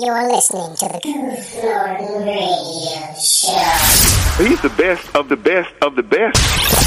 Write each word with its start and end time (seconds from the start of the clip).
You're 0.00 0.28
listening 0.32 0.76
to 0.76 0.86
the 0.88 1.00
Goof 1.02 1.64
Norton 1.64 2.22
Radio 2.24 3.14
Show. 3.18 4.44
He's 4.44 4.60
the 4.62 4.72
best 4.76 5.16
of 5.16 5.28
the 5.28 5.36
best 5.36 5.70
of 5.82 5.96
the 5.96 6.02
best. 6.04 6.38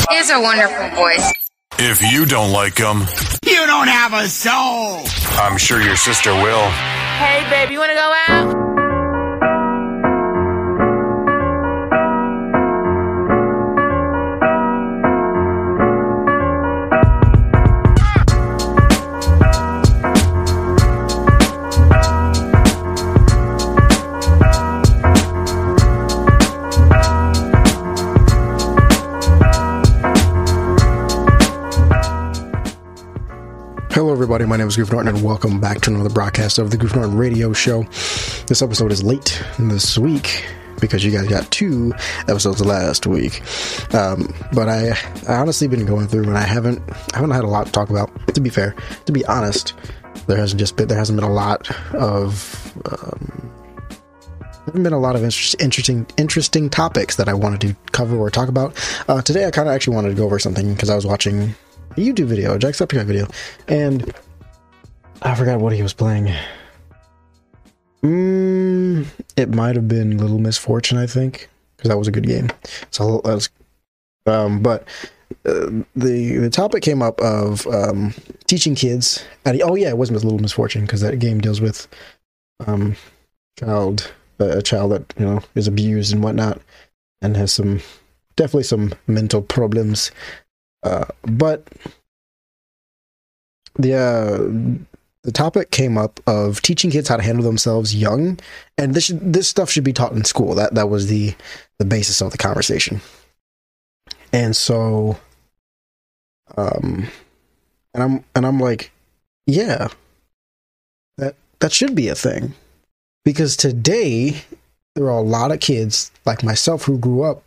He 0.10 0.16
has 0.16 0.30
a 0.30 0.40
wonderful 0.40 0.96
voice. 0.96 1.34
If 1.80 2.02
you 2.14 2.26
don't 2.26 2.52
like 2.54 2.78
him, 2.78 3.02
You 3.44 3.66
don't 3.66 3.88
have 3.90 4.14
a 4.14 4.28
soul. 4.28 5.02
I'm 5.42 5.58
sure 5.58 5.82
your 5.82 5.96
sister 5.98 6.32
will. 6.32 6.70
Hey, 6.70 7.46
babe, 7.50 7.72
you 7.72 7.80
want 7.80 7.90
to 7.92 7.96
go 7.96 8.14
out? 8.30 8.71
Everybody. 34.32 34.50
My 34.50 34.56
name 34.56 34.70
is 34.70 34.78
Goof 34.78 34.94
Norton, 34.94 35.14
and 35.14 35.26
welcome 35.26 35.60
back 35.60 35.82
to 35.82 35.94
another 35.94 36.10
broadcast 36.10 36.58
of 36.58 36.72
the 36.72 36.78
Goof 36.78 36.96
Norton 36.96 37.18
Radio 37.18 37.52
Show. 37.52 37.84
This 38.48 38.62
episode 38.62 38.90
is 38.90 39.04
late 39.04 39.44
this 39.60 39.98
week 39.98 40.46
because 40.80 41.04
you 41.04 41.12
guys 41.12 41.28
got 41.28 41.52
two 41.52 41.94
episodes 42.30 42.66
last 42.66 43.06
week. 43.06 43.42
Um, 43.94 44.34
but 44.54 44.70
I, 44.70 44.92
I 45.28 45.36
honestly 45.36 45.68
been 45.68 45.86
going 45.86 46.08
through, 46.08 46.24
and 46.24 46.38
I 46.38 46.44
haven't, 46.44 46.82
I 47.14 47.18
haven't 47.18 47.32
had 47.32 47.44
a 47.44 47.48
lot 47.48 47.66
to 47.66 47.74
talk 47.74 47.90
about. 47.90 48.10
To 48.34 48.40
be 48.40 48.50
fair, 48.50 48.74
to 49.06 49.12
be 49.12 49.26
honest, 49.26 49.74
there 50.28 50.38
hasn't 50.38 50.62
just 50.62 50.78
been, 50.78 50.88
there 50.88 50.98
hasn't 50.98 51.20
been 51.20 51.30
a 51.30 51.34
lot 51.34 51.70
of. 51.94 52.74
Um, 52.86 53.52
haven't 54.66 54.84
been 54.84 54.94
a 54.94 55.00
lot 55.00 55.18
of 55.18 55.26
interest, 55.26 55.58
interesting 55.60 56.08
interesting 56.18 56.70
topics 56.70 57.18
that 57.18 57.28
I 57.28 57.34
wanted 57.34 57.60
to 57.68 57.76
cover 57.92 58.16
or 58.16 58.30
talk 58.30 58.48
about. 58.48 58.80
Uh, 59.10 59.22
today, 59.22 59.46
I 59.46 59.52
kind 59.52 59.68
of 59.68 59.76
actually 59.76 59.96
wanted 59.96 60.10
to 60.10 60.16
go 60.16 60.24
over 60.24 60.40
something 60.40 60.72
because 60.72 60.90
I 60.90 60.96
was 60.96 61.06
watching 61.06 61.54
a 61.92 61.96
YouTube 61.96 62.28
video, 62.28 62.56
a 62.56 62.58
Jacksepticeye 62.60 63.04
video, 63.04 63.28
and 63.68 64.14
I 65.22 65.36
forgot 65.36 65.60
what 65.60 65.74
he 65.74 65.84
was 65.84 65.94
playing. 65.94 66.34
Mm, 68.04 69.06
it 69.38 69.50
might 69.54 69.76
have 69.76 69.88
been 69.88 70.18
Little 70.18 70.40
Misfortune, 70.40 70.98
I 70.98 71.06
think, 71.06 71.50
because 71.78 71.90
that 71.90 71.98
was 71.98 72.08
a 72.08 72.12
good 72.12 72.26
game. 72.26 72.50
So 72.90 73.22
that's, 73.24 73.50
um, 74.26 74.62
but 74.62 74.88
uh, 75.46 75.70
the 75.96 76.38
the 76.38 76.50
topic 76.50 76.82
came 76.82 77.02
up 77.02 77.22
of 77.22 77.68
um, 77.68 78.14
teaching 78.48 78.74
kids. 78.74 79.24
At, 79.46 79.62
oh 79.62 79.76
yeah, 79.76 79.90
it 79.90 79.98
wasn't 79.98 80.24
Little 80.24 80.40
Misfortune 80.40 80.82
because 80.82 81.02
that 81.02 81.20
game 81.20 81.40
deals 81.40 81.62
with 81.62 81.88
um, 82.66 82.96
child 83.60 84.12
a 84.40 84.62
child 84.62 84.92
that 84.92 85.14
you 85.18 85.26
know 85.26 85.42
is 85.56 85.68
abused 85.68 86.14
and 86.14 86.24
whatnot, 86.24 86.60
and 87.22 87.38
has 87.38 87.52
some 87.52 87.82
definitely 88.36 88.64
some 88.64 88.94
mental 89.08 89.42
problems. 89.42 90.12
Uh, 90.84 91.06
but 91.24 91.68
the 93.78 93.94
uh, 93.96 94.91
the 95.24 95.32
topic 95.32 95.72
came 95.72 95.98
up 95.98 96.20
of 96.26 96.62
teaching 96.62 96.90
kids 96.90 97.08
how 97.08 97.18
to 97.18 97.24
handle 97.24 97.44
themselves 97.44 97.96
young, 97.96 98.40
and 98.78 98.94
this 98.94 99.12
this 99.16 99.48
stuff 99.48 99.70
should 99.70 99.84
be 99.84 99.94
taught 99.94 100.14
in 100.14 100.24
school. 100.26 100.56
That 100.56 100.74
that 100.76 100.90
was 100.90 101.08
the 101.08 101.36
the 101.78 101.86
basis 101.86 102.22
of 102.22 102.32
the 102.32 102.38
conversation. 102.38 103.02
And 104.34 104.56
so, 104.56 105.18
um, 106.58 107.08
and 107.94 108.04
I'm 108.04 108.24
and 108.36 108.46
I'm 108.46 108.60
like, 108.60 108.92
yeah, 109.46 109.90
that 111.18 111.36
that 111.60 111.72
should 111.72 111.96
be 111.96 112.08
a 112.08 112.16
thing, 112.16 112.54
because 113.24 113.56
today 113.56 114.42
there 114.96 115.06
are 115.06 115.20
a 115.20 115.22
lot 115.22 115.52
of 115.52 115.60
kids 115.60 116.12
like 116.26 116.44
myself 116.44 116.84
who 116.84 116.98
grew 116.98 117.24
up 117.24 117.44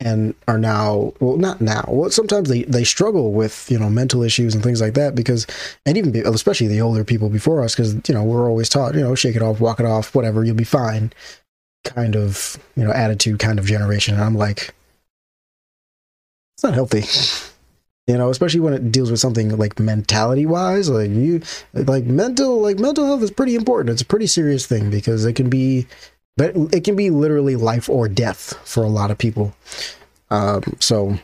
and 0.00 0.34
are 0.46 0.58
now 0.58 1.12
well 1.18 1.36
not 1.36 1.60
now 1.60 1.84
well 1.88 2.10
sometimes 2.10 2.48
they 2.48 2.62
they 2.64 2.84
struggle 2.84 3.32
with 3.32 3.68
you 3.70 3.78
know 3.78 3.90
mental 3.90 4.22
issues 4.22 4.54
and 4.54 4.62
things 4.62 4.80
like 4.80 4.94
that 4.94 5.14
because 5.14 5.46
and 5.84 5.96
even 5.96 6.14
especially 6.26 6.68
the 6.68 6.80
older 6.80 7.02
people 7.02 7.28
before 7.28 7.64
us 7.64 7.74
because 7.74 7.94
you 8.08 8.14
know 8.14 8.22
we're 8.22 8.48
always 8.48 8.68
taught 8.68 8.94
you 8.94 9.00
know 9.00 9.14
shake 9.14 9.34
it 9.34 9.42
off 9.42 9.60
walk 9.60 9.80
it 9.80 9.86
off 9.86 10.14
whatever 10.14 10.44
you'll 10.44 10.54
be 10.54 10.64
fine 10.64 11.12
kind 11.84 12.14
of 12.14 12.58
you 12.76 12.84
know 12.84 12.92
attitude 12.92 13.38
kind 13.38 13.58
of 13.58 13.64
generation. 13.66 14.14
And 14.14 14.22
i'm 14.22 14.36
like 14.36 14.74
it's 16.56 16.64
not 16.64 16.74
healthy. 16.74 17.04
You 18.08 18.16
know 18.16 18.30
especially 18.30 18.60
when 18.60 18.72
it 18.72 18.90
deals 18.90 19.10
with 19.10 19.20
something 19.20 19.56
like 19.58 19.78
mentality 19.78 20.46
wise 20.46 20.88
like 20.88 21.10
you 21.10 21.42
like 21.74 22.04
mental 22.04 22.60
like 22.60 22.78
mental 22.78 23.04
health 23.04 23.22
is 23.22 23.30
pretty 23.30 23.54
important. 23.54 23.90
It's 23.90 24.02
a 24.02 24.06
pretty 24.06 24.26
serious 24.26 24.64
thing 24.66 24.90
because 24.90 25.24
it 25.24 25.34
can 25.34 25.50
be 25.50 25.86
but 26.38 26.56
it 26.72 26.84
can 26.84 26.96
be 26.96 27.10
literally 27.10 27.56
life 27.56 27.88
or 27.88 28.08
death 28.08 28.54
for 28.64 28.82
a 28.82 28.88
lot 28.88 29.10
of 29.10 29.18
people 29.18 29.54
um, 30.30 30.62
so 30.78 31.18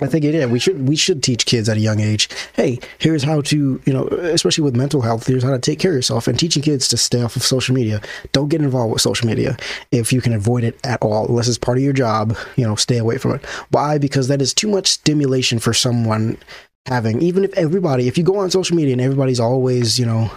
I 0.00 0.06
think 0.06 0.24
yeah, 0.24 0.44
we 0.44 0.58
should 0.58 0.86
we 0.86 0.94
should 0.94 1.22
teach 1.22 1.46
kids 1.46 1.70
at 1.70 1.78
a 1.78 1.80
young 1.80 2.00
age. 2.00 2.28
Hey, 2.52 2.80
here's 2.98 3.22
how 3.22 3.40
to 3.42 3.80
you 3.86 3.92
know, 3.92 4.06
especially 4.08 4.64
with 4.64 4.76
mental 4.76 5.00
health. 5.00 5.26
Here's 5.26 5.42
how 5.42 5.52
to 5.52 5.58
take 5.58 5.78
care 5.78 5.92
of 5.92 5.94
yourself, 5.94 6.28
and 6.28 6.38
teaching 6.38 6.62
kids 6.62 6.86
to 6.88 6.98
stay 6.98 7.22
off 7.22 7.34
of 7.34 7.42
social 7.42 7.74
media. 7.74 8.02
Don't 8.32 8.48
get 8.48 8.60
involved 8.60 8.92
with 8.92 9.00
social 9.00 9.26
media 9.26 9.56
if 9.92 10.12
you 10.12 10.20
can 10.20 10.34
avoid 10.34 10.64
it 10.64 10.78
at 10.84 11.00
all, 11.00 11.26
unless 11.28 11.48
it's 11.48 11.56
part 11.56 11.78
of 11.78 11.84
your 11.84 11.94
job. 11.94 12.36
You 12.56 12.66
know, 12.66 12.76
stay 12.76 12.98
away 12.98 13.16
from 13.16 13.36
it. 13.36 13.44
Why? 13.70 13.96
Because 13.96 14.28
that 14.28 14.42
is 14.42 14.52
too 14.52 14.68
much 14.68 14.88
stimulation 14.88 15.58
for 15.58 15.72
someone 15.72 16.36
having. 16.84 17.22
Even 17.22 17.42
if 17.42 17.54
everybody, 17.54 18.06
if 18.06 18.18
you 18.18 18.24
go 18.24 18.36
on 18.36 18.50
social 18.50 18.76
media 18.76 18.92
and 18.92 19.00
everybody's 19.00 19.40
always 19.40 19.98
you 19.98 20.04
know 20.04 20.30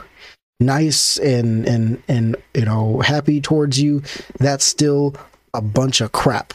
nice 0.59 1.17
and 1.17 1.67
and 1.67 2.01
and 2.07 2.35
you 2.53 2.65
know 2.65 2.99
happy 2.99 3.41
towards 3.41 3.79
you, 3.79 4.01
that's 4.39 4.65
still 4.65 5.15
a 5.53 5.61
bunch 5.61 6.01
of 6.01 6.11
crap 6.11 6.53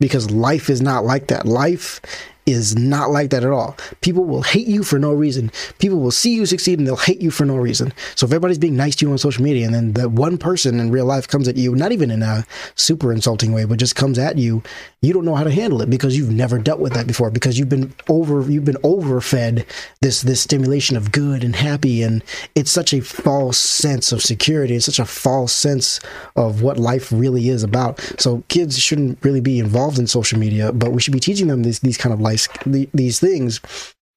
because 0.00 0.30
life 0.30 0.68
is 0.68 0.80
not 0.80 1.04
like 1.04 1.28
that. 1.28 1.46
Life 1.46 2.00
is 2.46 2.76
not 2.76 3.10
like 3.10 3.30
that 3.30 3.44
at 3.44 3.50
all. 3.50 3.76
People 4.00 4.24
will 4.24 4.42
hate 4.42 4.66
you 4.66 4.82
for 4.82 4.98
no 4.98 5.12
reason. 5.12 5.50
People 5.78 6.00
will 6.00 6.10
see 6.10 6.34
you 6.34 6.46
succeed 6.46 6.78
and 6.78 6.86
they'll 6.86 6.96
hate 6.96 7.20
you 7.22 7.30
for 7.30 7.44
no 7.44 7.56
reason. 7.56 7.92
So 8.14 8.26
if 8.26 8.32
everybody's 8.32 8.58
being 8.58 8.76
nice 8.76 8.96
to 8.96 9.06
you 9.06 9.12
on 9.12 9.18
social 9.18 9.42
media 9.42 9.64
and 9.66 9.74
then 9.74 9.92
that 9.94 10.10
one 10.10 10.36
person 10.36 10.78
in 10.78 10.90
real 10.90 11.06
life 11.06 11.26
comes 11.26 11.48
at 11.48 11.56
you, 11.56 11.74
not 11.74 11.92
even 11.92 12.10
in 12.10 12.22
a 12.22 12.44
super 12.74 13.12
insulting 13.12 13.52
way, 13.52 13.64
but 13.64 13.78
just 13.78 13.96
comes 13.96 14.18
at 14.18 14.36
you, 14.36 14.62
you 15.00 15.12
don't 15.12 15.24
know 15.24 15.34
how 15.34 15.44
to 15.44 15.50
handle 15.50 15.82
it 15.82 15.90
because 15.90 16.16
you've 16.16 16.32
never 16.32 16.58
dealt 16.58 16.80
with 16.80 16.94
that 16.94 17.06
before 17.06 17.30
because 17.30 17.58
you've 17.58 17.68
been 17.68 17.94
over 18.08 18.40
you've 18.50 18.64
been 18.64 18.78
overfed 18.82 19.64
this 20.00 20.22
this 20.22 20.40
stimulation 20.40 20.96
of 20.96 21.12
good 21.12 21.44
and 21.44 21.56
happy 21.56 22.02
and 22.02 22.24
it's 22.54 22.70
such 22.70 22.94
a 22.94 23.00
false 23.00 23.58
sense 23.58 24.12
of 24.12 24.22
security. 24.22 24.74
It's 24.74 24.86
such 24.86 24.98
a 24.98 25.04
false 25.04 25.52
sense 25.52 26.00
of 26.36 26.62
what 26.62 26.78
life 26.78 27.12
really 27.12 27.48
is 27.48 27.62
about. 27.62 28.00
So 28.18 28.42
kids 28.48 28.78
shouldn't 28.78 29.22
really 29.22 29.40
be 29.40 29.58
involved 29.58 29.98
in 29.98 30.06
social 30.06 30.38
media, 30.38 30.72
but 30.72 30.92
we 30.92 31.00
should 31.00 31.12
be 31.12 31.20
teaching 31.20 31.48
them 31.48 31.62
these 31.62 31.80
these 31.80 31.98
kind 31.98 32.12
of 32.12 32.20
life 32.20 32.33
these 32.66 33.20
things. 33.20 33.60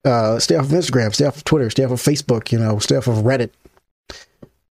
Uh, 0.04 0.38
stay 0.38 0.56
off 0.56 0.66
of 0.66 0.70
Instagram, 0.70 1.14
stay 1.14 1.26
off 1.26 1.36
of 1.36 1.44
Twitter, 1.44 1.68
stay 1.70 1.84
off 1.84 1.90
of 1.90 2.00
Facebook, 2.00 2.52
you 2.52 2.58
know, 2.58 2.78
stay 2.78 2.96
off 2.96 3.08
of 3.08 3.16
Reddit. 3.24 3.50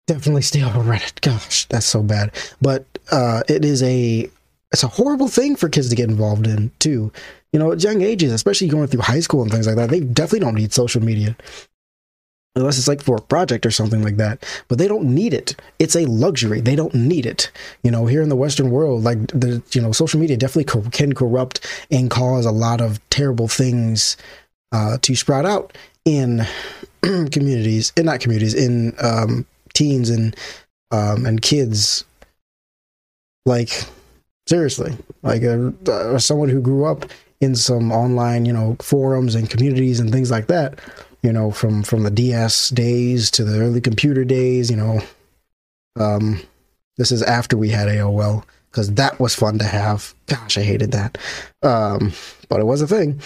Definitely 0.06 0.42
stay 0.42 0.62
off 0.62 0.76
of 0.76 0.84
Reddit. 0.84 1.20
Gosh, 1.20 1.66
that's 1.66 1.86
so 1.86 2.02
bad. 2.02 2.30
But 2.60 2.86
uh, 3.10 3.42
it 3.48 3.64
is 3.64 3.82
a 3.82 4.30
it's 4.72 4.82
a 4.82 4.88
horrible 4.88 5.28
thing 5.28 5.56
for 5.56 5.68
kids 5.68 5.88
to 5.90 5.96
get 5.96 6.08
involved 6.08 6.46
in 6.46 6.70
too. 6.78 7.12
You 7.52 7.58
know, 7.58 7.72
at 7.72 7.82
young 7.82 8.02
ages, 8.02 8.32
especially 8.32 8.68
going 8.68 8.88
through 8.88 9.00
high 9.00 9.20
school 9.20 9.42
and 9.42 9.50
things 9.50 9.66
like 9.66 9.76
that, 9.76 9.90
they 9.90 10.00
definitely 10.00 10.40
don't 10.40 10.54
need 10.54 10.72
social 10.72 11.02
media 11.02 11.36
unless 12.56 12.78
it's 12.78 12.88
like 12.88 13.02
for 13.02 13.16
a 13.16 13.22
project 13.22 13.66
or 13.66 13.70
something 13.70 14.02
like 14.02 14.16
that. 14.16 14.44
But 14.68 14.78
they 14.78 14.88
don't 14.88 15.14
need 15.14 15.34
it. 15.34 15.54
It's 15.78 15.94
a 15.94 16.06
luxury. 16.06 16.60
They 16.60 16.74
don't 16.74 16.94
need 16.94 17.26
it. 17.26 17.50
You 17.84 17.90
know, 17.90 18.06
here 18.06 18.22
in 18.22 18.30
the 18.30 18.36
Western 18.36 18.70
world, 18.70 19.04
like 19.04 19.26
the 19.28 19.62
you 19.72 19.80
know, 19.80 19.92
social 19.92 20.18
media 20.18 20.36
definitely 20.36 20.64
co- 20.64 20.90
can 20.90 21.14
corrupt 21.14 21.66
and 21.90 22.10
cause 22.10 22.46
a 22.46 22.50
lot 22.50 22.80
of 22.80 22.98
terrible 23.10 23.46
things 23.46 24.16
uh, 24.72 24.98
to 25.02 25.14
sprout 25.14 25.44
out 25.44 25.76
in 26.04 26.46
communities, 27.02 27.92
in 27.96 28.06
not 28.06 28.20
communities, 28.20 28.54
in 28.54 28.94
um, 29.00 29.46
teens 29.74 30.10
and 30.10 30.34
um, 30.90 31.26
and 31.26 31.42
kids. 31.42 32.04
Like 33.44 33.84
seriously, 34.48 34.96
like 35.22 35.44
uh, 35.44 35.70
uh, 35.88 36.18
someone 36.18 36.48
who 36.48 36.60
grew 36.60 36.84
up 36.84 37.04
in 37.40 37.54
some 37.54 37.92
online, 37.92 38.46
you 38.46 38.52
know, 38.52 38.76
forums 38.80 39.34
and 39.34 39.48
communities 39.48 40.00
and 40.00 40.10
things 40.10 40.30
like 40.30 40.46
that 40.46 40.80
you 41.26 41.32
know, 41.32 41.50
from 41.50 41.82
from 41.82 42.04
the 42.04 42.10
DS 42.10 42.68
days 42.70 43.32
to 43.32 43.42
the 43.42 43.58
early 43.60 43.80
computer 43.80 44.24
days, 44.24 44.70
you 44.70 44.76
know. 44.76 45.00
Um, 45.98 46.40
this 46.98 47.10
is 47.10 47.20
after 47.20 47.56
we 47.56 47.70
had 47.70 47.88
AOL 47.88 48.44
because 48.70 48.94
that 48.94 49.18
was 49.18 49.34
fun 49.34 49.58
to 49.58 49.64
have. 49.64 50.14
Gosh, 50.26 50.56
I 50.56 50.62
hated 50.62 50.92
that, 50.92 51.18
um, 51.64 52.12
but 52.48 52.60
it 52.60 52.64
was 52.64 52.80
a 52.80 52.86
thing. 52.86 53.20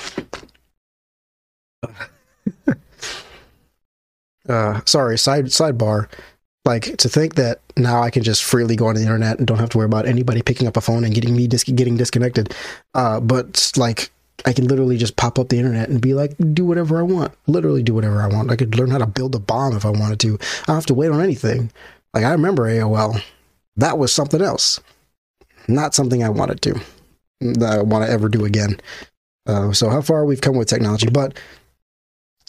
uh, 4.48 4.80
sorry, 4.86 5.18
side 5.18 5.44
sidebar. 5.46 6.08
Like 6.64 6.96
to 6.96 7.08
think 7.10 7.34
that 7.34 7.60
now 7.76 8.00
I 8.02 8.08
can 8.08 8.22
just 8.22 8.42
freely 8.44 8.76
go 8.76 8.86
on 8.86 8.94
the 8.94 9.02
internet 9.02 9.36
and 9.38 9.46
don't 9.46 9.58
have 9.58 9.68
to 9.70 9.78
worry 9.78 9.86
about 9.86 10.06
anybody 10.06 10.40
picking 10.40 10.66
up 10.66 10.78
a 10.78 10.80
phone 10.80 11.04
and 11.04 11.14
getting 11.14 11.36
me 11.36 11.46
dis- 11.46 11.64
getting 11.64 11.98
disconnected. 11.98 12.54
Uh, 12.94 13.20
but 13.20 13.72
like 13.76 14.10
I 14.44 14.52
can 14.52 14.66
literally 14.66 14.96
just 14.96 15.16
pop 15.16 15.38
up 15.38 15.48
the 15.48 15.58
internet 15.58 15.88
and 15.88 16.00
be 16.00 16.14
like, 16.14 16.34
do 16.52 16.64
whatever 16.64 16.98
I 16.98 17.02
want. 17.02 17.32
Literally 17.46 17.82
do 17.82 17.94
whatever 17.94 18.22
I 18.22 18.26
want. 18.26 18.50
I 18.50 18.56
could 18.56 18.76
learn 18.76 18.90
how 18.90 18.98
to 18.98 19.06
build 19.06 19.34
a 19.34 19.38
bomb 19.38 19.76
if 19.76 19.84
I 19.84 19.90
wanted 19.90 20.20
to. 20.20 20.34
I 20.34 20.64
don't 20.66 20.76
have 20.76 20.86
to 20.86 20.94
wait 20.94 21.10
on 21.10 21.20
anything. 21.20 21.70
Like 22.14 22.24
I 22.24 22.32
remember 22.32 22.64
AOL. 22.64 23.22
That 23.76 23.98
was 23.98 24.12
something 24.12 24.42
else. 24.42 24.80
Not 25.68 25.94
something 25.94 26.24
I 26.24 26.30
wanted 26.30 26.62
to. 26.62 26.80
That 27.40 27.78
I 27.78 27.82
want 27.82 28.04
to 28.04 28.10
ever 28.10 28.28
do 28.28 28.44
again. 28.44 28.80
Uh, 29.46 29.72
so 29.72 29.88
how 29.88 30.02
far 30.02 30.24
we've 30.24 30.40
come 30.40 30.56
with 30.56 30.68
technology, 30.68 31.08
but 31.08 31.38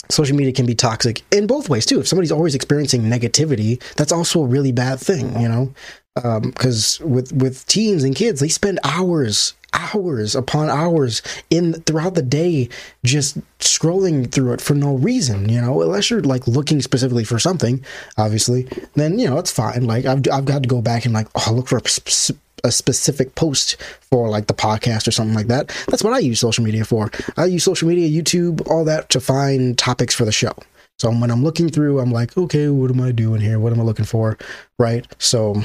social 0.09 0.35
media 0.35 0.51
can 0.51 0.65
be 0.65 0.75
toxic 0.75 1.21
in 1.31 1.47
both 1.47 1.69
ways 1.69 1.85
too. 1.85 1.99
If 1.99 2.07
somebody's 2.07 2.31
always 2.31 2.55
experiencing 2.55 3.03
negativity, 3.03 3.81
that's 3.95 4.11
also 4.11 4.43
a 4.43 4.47
really 4.47 4.71
bad 4.71 4.99
thing, 4.99 5.39
you 5.39 5.47
know. 5.47 5.73
Because 6.15 6.99
with 6.99 7.31
with 7.31 7.65
teens 7.67 8.03
and 8.03 8.15
kids, 8.15 8.41
they 8.41 8.49
spend 8.49 8.79
hours, 8.83 9.53
hours 9.73 10.35
upon 10.35 10.69
hours 10.69 11.21
in 11.49 11.73
throughout 11.73 12.15
the 12.15 12.21
day 12.21 12.69
just 13.03 13.37
scrolling 13.59 14.31
through 14.31 14.53
it 14.53 14.61
for 14.61 14.73
no 14.73 14.95
reason, 14.95 15.49
you 15.49 15.61
know. 15.61 15.81
Unless 15.81 16.09
you're 16.09 16.21
like 16.21 16.47
looking 16.47 16.81
specifically 16.81 17.23
for 17.23 17.39
something, 17.39 17.83
obviously, 18.17 18.67
then 18.95 19.19
you 19.19 19.29
know 19.29 19.37
it's 19.37 19.51
fine. 19.51 19.85
Like 19.85 20.05
I've 20.05 20.21
I've 20.31 20.45
got 20.45 20.63
to 20.63 20.69
go 20.69 20.81
back 20.81 21.05
and 21.05 21.13
like 21.13 21.27
oh 21.35 21.53
look 21.53 21.67
for 21.67 21.77
a, 21.77 21.87
sp- 21.89 22.39
a 22.63 22.71
specific 22.71 23.35
post 23.35 23.77
for 24.09 24.29
like 24.29 24.47
the 24.47 24.53
podcast 24.53 25.07
or 25.07 25.11
something 25.11 25.35
like 25.35 25.47
that. 25.47 25.67
That's 25.87 26.03
what 26.03 26.13
I 26.13 26.19
use 26.19 26.39
social 26.39 26.63
media 26.63 26.85
for. 26.85 27.11
I 27.37 27.45
use 27.45 27.63
social 27.63 27.87
media, 27.87 28.09
YouTube, 28.09 28.67
all 28.69 28.85
that 28.85 29.09
to 29.09 29.19
find 29.19 29.77
topics 29.77 30.13
for 30.13 30.25
the 30.25 30.31
show. 30.31 30.53
So 30.99 31.09
when 31.09 31.31
I'm 31.31 31.43
looking 31.43 31.69
through, 31.69 31.99
I'm 31.99 32.11
like, 32.11 32.37
okay, 32.37 32.69
what 32.69 32.91
am 32.91 33.01
I 33.01 33.11
doing 33.11 33.41
here? 33.41 33.59
What 33.59 33.73
am 33.73 33.79
I 33.79 33.83
looking 33.83 34.05
for? 34.05 34.37
Right. 34.77 35.07
So 35.17 35.59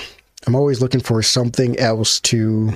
I'm 0.47 0.55
always 0.55 0.81
looking 0.81 1.01
for 1.01 1.23
something 1.23 1.79
else 1.79 2.21
to 2.21 2.73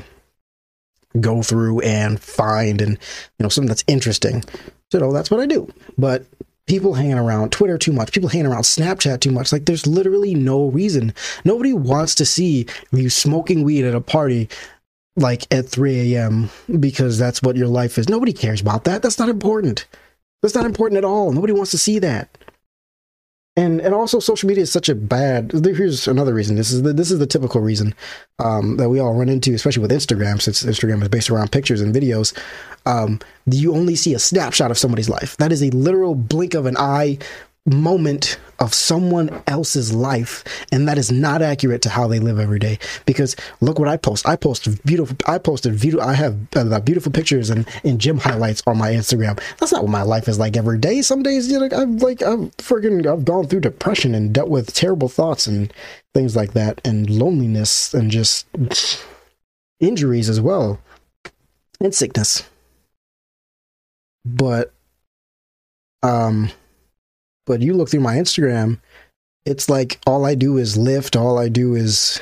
go 1.19 1.43
through 1.43 1.81
and 1.81 2.21
find 2.21 2.81
and, 2.81 2.93
you 2.93 3.43
know, 3.43 3.49
something 3.49 3.69
that's 3.69 3.85
interesting. 3.87 4.45
So 4.93 5.12
that's 5.12 5.31
what 5.31 5.41
I 5.41 5.47
do. 5.47 5.69
But 5.99 6.27
people 6.67 6.95
hanging 6.95 7.19
around 7.19 7.51
Twitter 7.51 7.79
too 7.79 7.93
much, 7.93 8.12
people 8.12 8.29
hanging 8.29 8.47
around 8.47 8.62
Snapchat 8.62 9.21
too 9.21 9.33
much. 9.33 9.51
Like 9.53 9.67
there's 9.67 9.87
literally 9.87 10.35
no 10.35 10.67
reason. 10.67 11.12
Nobody 11.45 11.73
wants 11.73 12.15
to 12.17 12.25
see 12.25 12.67
you 12.93 13.11
smoking 13.11 13.65
weed 13.65 13.85
at 13.85 13.95
a 13.95 14.01
party 14.01 14.49
like 15.17 15.53
at 15.53 15.69
3 15.69 16.15
a.m. 16.15 16.49
because 16.79 17.19
that's 17.19 17.43
what 17.43 17.56
your 17.56 17.67
life 17.67 17.99
is. 17.99 18.09
Nobody 18.09 18.33
cares 18.33 18.61
about 18.61 18.85
that. 18.85 19.03
That's 19.03 19.19
not 19.19 19.29
important. 19.29 19.87
That's 20.43 20.55
not 20.55 20.65
important 20.65 20.99
at 20.99 21.05
all. 21.05 21.33
Nobody 21.33 21.53
wants 21.53 21.73
to 21.73 21.79
see 21.79 21.99
that. 21.99 22.39
And 23.61 23.79
and 23.83 23.95
also 23.95 24.21
social 24.21 24.47
media 24.47 24.62
is 24.62 24.73
such 24.73 24.89
a 24.89 24.95
bad. 24.95 25.53
Here's 25.53 26.09
another 26.09 26.33
reason. 26.33 26.57
This 26.57 26.73
is 26.73 26.81
the 26.83 26.95
this 26.95 27.11
is 27.11 27.19
the 27.19 27.27
typical 27.27 27.61
reason 27.61 27.95
um, 28.39 28.79
that 28.79 28.89
we 28.89 28.99
all 29.01 29.12
run 29.12 29.29
into, 29.29 29.53
especially 29.53 29.83
with 29.83 29.91
Instagram, 29.91 30.41
since 30.41 30.62
Instagram 30.62 31.03
is 31.03 31.09
based 31.09 31.29
around 31.29 31.53
pictures 31.53 31.83
and 31.83 31.95
videos. 31.95 32.35
Um, 32.87 33.21
you 33.45 33.75
only 33.75 33.97
see 33.97 34.15
a 34.15 34.19
snapshot 34.19 34.71
of 34.71 34.79
somebody's 34.79 35.11
life. 35.11 35.37
That 35.37 35.53
is 35.53 35.62
a 35.62 35.69
literal 35.71 36.15
blink 36.15 36.55
of 36.55 36.65
an 36.65 36.79
eye 36.79 37.19
moment 37.67 38.39
of 38.59 38.75
someone 38.75 39.43
else's 39.47 39.93
life 39.93 40.45
and 40.73 40.89
that 40.89 40.99
is 40.99 41.12
not 41.12 41.43
accurate 41.43 41.83
to 41.83 41.89
how 41.89 42.07
they 42.07 42.19
live 42.19 42.39
every 42.39 42.59
day. 42.59 42.79
Because 43.07 43.37
look 43.61 43.79
what 43.79 43.89
i 43.89 43.97
post. 43.97 44.29
I 44.29 44.37
post 44.37 44.85
beautiful 44.85 45.17
i 45.27 45.39
posted 45.39 45.79
beautiful 45.81 46.07
i 46.07 46.15
have 46.15 46.37
uh, 46.57 46.81
beautiful 46.81 47.12
pictures 47.12 47.51
and 47.51 47.67
in 47.85 47.99
gym 47.99 48.19
highlights 48.19 48.62
on 48.67 48.79
my 48.79 48.93
instagram. 48.93 49.41
That's 49.59 49.73
not 49.73 49.83
what 49.83 49.91
my 49.91 50.03
life 50.03 50.29
is 50.29 50.39
like 50.39 50.57
every 50.57 50.79
day. 50.79 51.03
Some 51.03 51.23
days 51.23 51.51
you 51.51 51.59
know 51.59 51.77
i've 51.77 52.03
like 52.03 52.23
i've 52.23 52.57
freaking 52.59 53.07
i've 53.07 53.25
gone 53.25 53.47
through 53.47 53.61
depression 53.61 54.15
and 54.15 54.33
dealt 54.33 54.49
with 54.49 54.75
terrible 54.75 55.09
thoughts 55.09 55.47
and 55.47 55.73
things 56.15 56.35
like 56.35 56.53
that 56.53 56.81
and 56.85 57.09
loneliness 57.09 57.95
and 57.95 58.11
just 58.11 58.47
injuries 59.81 60.29
as 60.29 60.41
well 60.41 60.81
and 61.81 61.95
sickness. 61.95 62.45
But 64.25 64.73
um 66.03 66.51
but 67.50 67.62
you 67.62 67.75
look 67.75 67.91
through 67.91 67.99
my 67.99 68.14
Instagram, 68.14 68.79
it's 69.44 69.69
like 69.69 69.99
all 70.06 70.25
I 70.25 70.37
do 70.37 70.56
is 70.56 70.76
lift. 70.76 71.17
All 71.17 71.37
I 71.37 71.49
do 71.49 71.75
is 71.75 72.20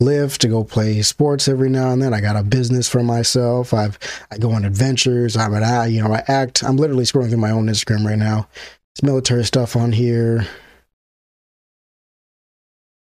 lift 0.00 0.40
to 0.40 0.48
go 0.48 0.64
play 0.64 1.02
sports 1.02 1.46
every 1.46 1.68
now 1.68 1.92
and 1.92 2.02
then. 2.02 2.12
I 2.12 2.20
got 2.20 2.34
a 2.34 2.42
business 2.42 2.88
for 2.88 3.00
myself. 3.04 3.72
I've 3.72 3.96
I 4.32 4.38
go 4.38 4.50
on 4.50 4.64
adventures. 4.64 5.36
I'm 5.36 5.54
an 5.54 5.92
you 5.92 6.02
know 6.02 6.12
I 6.12 6.24
act. 6.26 6.64
I'm 6.64 6.78
literally 6.78 7.04
scrolling 7.04 7.28
through 7.28 7.38
my 7.38 7.52
own 7.52 7.66
Instagram 7.66 8.04
right 8.04 8.18
now. 8.18 8.48
It's 8.92 9.04
military 9.04 9.44
stuff 9.44 9.76
on 9.76 9.92
here. 9.92 10.44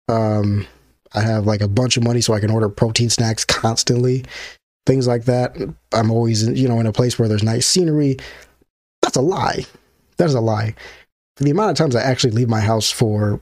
Um, 0.09 0.67
I 1.13 1.21
have 1.21 1.47
like 1.47 1.61
a 1.61 1.69
bunch 1.69 1.97
of 1.97 2.03
money 2.03 2.21
so 2.21 2.35
I 2.35 2.41
can 2.41 2.51
order 2.51 2.69
protein 2.69 3.11
snacks 3.11 3.45
constantly, 3.45 4.25
things 4.87 5.07
like 5.07 5.27
that. 5.27 5.57
I'm 5.93 6.11
always 6.11 6.49
you 6.49 6.67
know 6.67 6.81
in 6.81 6.87
a 6.87 6.93
place 6.93 7.17
where 7.17 7.29
there's 7.29 7.45
nice 7.45 7.65
scenery. 7.65 8.17
That's 9.03 9.17
a 9.17 9.23
lie. 9.23 9.67
That 10.17 10.27
is 10.27 10.35
a 10.35 10.41
lie 10.41 10.75
the 11.37 11.51
amount 11.51 11.71
of 11.71 11.77
times 11.77 11.97
I 11.97 12.03
actually 12.03 12.33
leave 12.33 12.49
my 12.49 12.61
house 12.61 12.91
for 12.91 13.41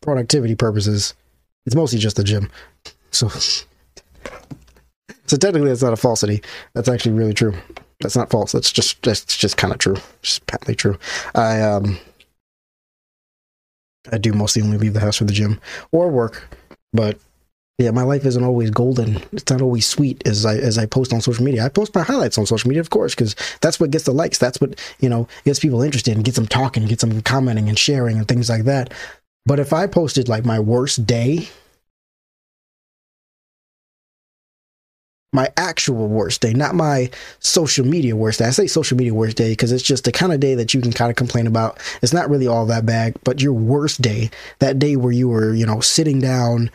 productivity 0.00 0.54
purposes, 0.54 1.14
it's 1.66 1.74
mostly 1.74 1.98
just 1.98 2.16
the 2.16 2.24
gym. 2.24 2.50
So, 3.10 3.28
so 5.26 5.36
technically, 5.36 5.68
that's 5.68 5.82
not 5.82 5.92
a 5.92 5.96
falsity. 5.96 6.42
That's 6.74 6.88
actually 6.88 7.12
really 7.12 7.34
true. 7.34 7.54
That's 8.00 8.16
not 8.16 8.30
false. 8.30 8.52
That's 8.52 8.72
just 8.72 9.02
that's 9.02 9.36
just 9.36 9.56
kind 9.56 9.72
of 9.72 9.78
true. 9.78 9.96
Just 10.22 10.46
patently 10.46 10.74
true. 10.76 10.98
I 11.34 11.60
um 11.60 11.98
I 14.12 14.18
do 14.18 14.32
mostly 14.32 14.62
only 14.62 14.78
leave 14.78 14.94
the 14.94 15.00
house 15.00 15.16
for 15.16 15.24
the 15.24 15.32
gym 15.32 15.60
or 15.92 16.08
work, 16.08 16.48
but 16.92 17.18
yeah, 17.78 17.92
my 17.92 18.02
life 18.02 18.26
isn't 18.26 18.42
always 18.42 18.70
golden. 18.70 19.22
It's 19.32 19.48
not 19.48 19.62
always 19.62 19.86
sweet 19.86 20.26
as 20.26 20.44
I 20.44 20.56
as 20.56 20.78
I 20.78 20.86
post 20.86 21.12
on 21.12 21.20
social 21.20 21.44
media. 21.44 21.64
I 21.64 21.68
post 21.68 21.94
my 21.94 22.02
highlights 22.02 22.36
on 22.36 22.44
social 22.44 22.68
media, 22.68 22.80
of 22.80 22.90
course, 22.90 23.14
because 23.14 23.36
that's 23.60 23.78
what 23.78 23.92
gets 23.92 24.04
the 24.04 24.12
likes. 24.12 24.38
That's 24.38 24.60
what 24.60 24.80
you 24.98 25.08
know 25.08 25.28
gets 25.44 25.60
people 25.60 25.82
interested 25.82 26.16
and 26.16 26.24
gets 26.24 26.36
them 26.36 26.48
talking, 26.48 26.86
gets 26.86 27.02
them 27.02 27.22
commenting 27.22 27.68
and 27.68 27.78
sharing 27.78 28.18
and 28.18 28.26
things 28.26 28.48
like 28.48 28.64
that. 28.64 28.92
But 29.46 29.60
if 29.60 29.72
I 29.72 29.86
posted 29.86 30.28
like 30.28 30.44
my 30.44 30.58
worst 30.58 31.06
day, 31.06 31.48
my 35.32 35.48
actual 35.56 36.08
worst 36.08 36.40
day, 36.40 36.52
not 36.54 36.74
my 36.74 37.10
social 37.38 37.86
media 37.86 38.16
worst 38.16 38.40
day. 38.40 38.46
I 38.46 38.50
say 38.50 38.66
social 38.66 38.96
media 38.96 39.14
worst 39.14 39.36
day 39.36 39.52
because 39.52 39.70
it's 39.70 39.84
just 39.84 40.02
the 40.02 40.10
kind 40.10 40.32
of 40.32 40.40
day 40.40 40.56
that 40.56 40.74
you 40.74 40.80
can 40.80 40.92
kind 40.92 41.10
of 41.10 41.16
complain 41.16 41.46
about. 41.46 41.78
It's 42.02 42.12
not 42.12 42.28
really 42.28 42.48
all 42.48 42.66
that 42.66 42.86
bad, 42.86 43.14
but 43.22 43.40
your 43.40 43.52
worst 43.52 44.02
day, 44.02 44.30
that 44.58 44.80
day 44.80 44.96
where 44.96 45.12
you 45.12 45.28
were, 45.28 45.54
you 45.54 45.64
know, 45.64 45.80
sitting 45.80 46.20
down 46.20 46.72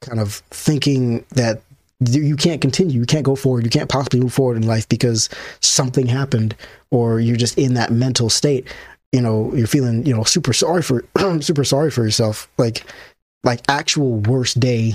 kind 0.00 0.20
of 0.20 0.34
thinking 0.50 1.24
that 1.30 1.62
you 2.00 2.36
can't 2.36 2.60
continue, 2.60 3.00
you 3.00 3.06
can't 3.06 3.24
go 3.24 3.36
forward, 3.36 3.64
you 3.64 3.70
can't 3.70 3.88
possibly 3.88 4.20
move 4.20 4.32
forward 4.32 4.56
in 4.56 4.66
life 4.66 4.88
because 4.88 5.28
something 5.60 6.06
happened, 6.06 6.54
or 6.90 7.20
you're 7.20 7.36
just 7.36 7.58
in 7.58 7.74
that 7.74 7.90
mental 7.90 8.28
state. 8.28 8.66
You 9.12 9.22
know, 9.22 9.54
you're 9.54 9.66
feeling, 9.66 10.04
you 10.04 10.14
know, 10.14 10.24
super 10.24 10.52
sorry 10.52 10.82
for, 10.82 11.04
super 11.40 11.64
sorry 11.64 11.90
for 11.90 12.04
yourself, 12.04 12.50
like, 12.58 12.84
like 13.44 13.62
actual 13.68 14.18
worst 14.20 14.60
day. 14.60 14.92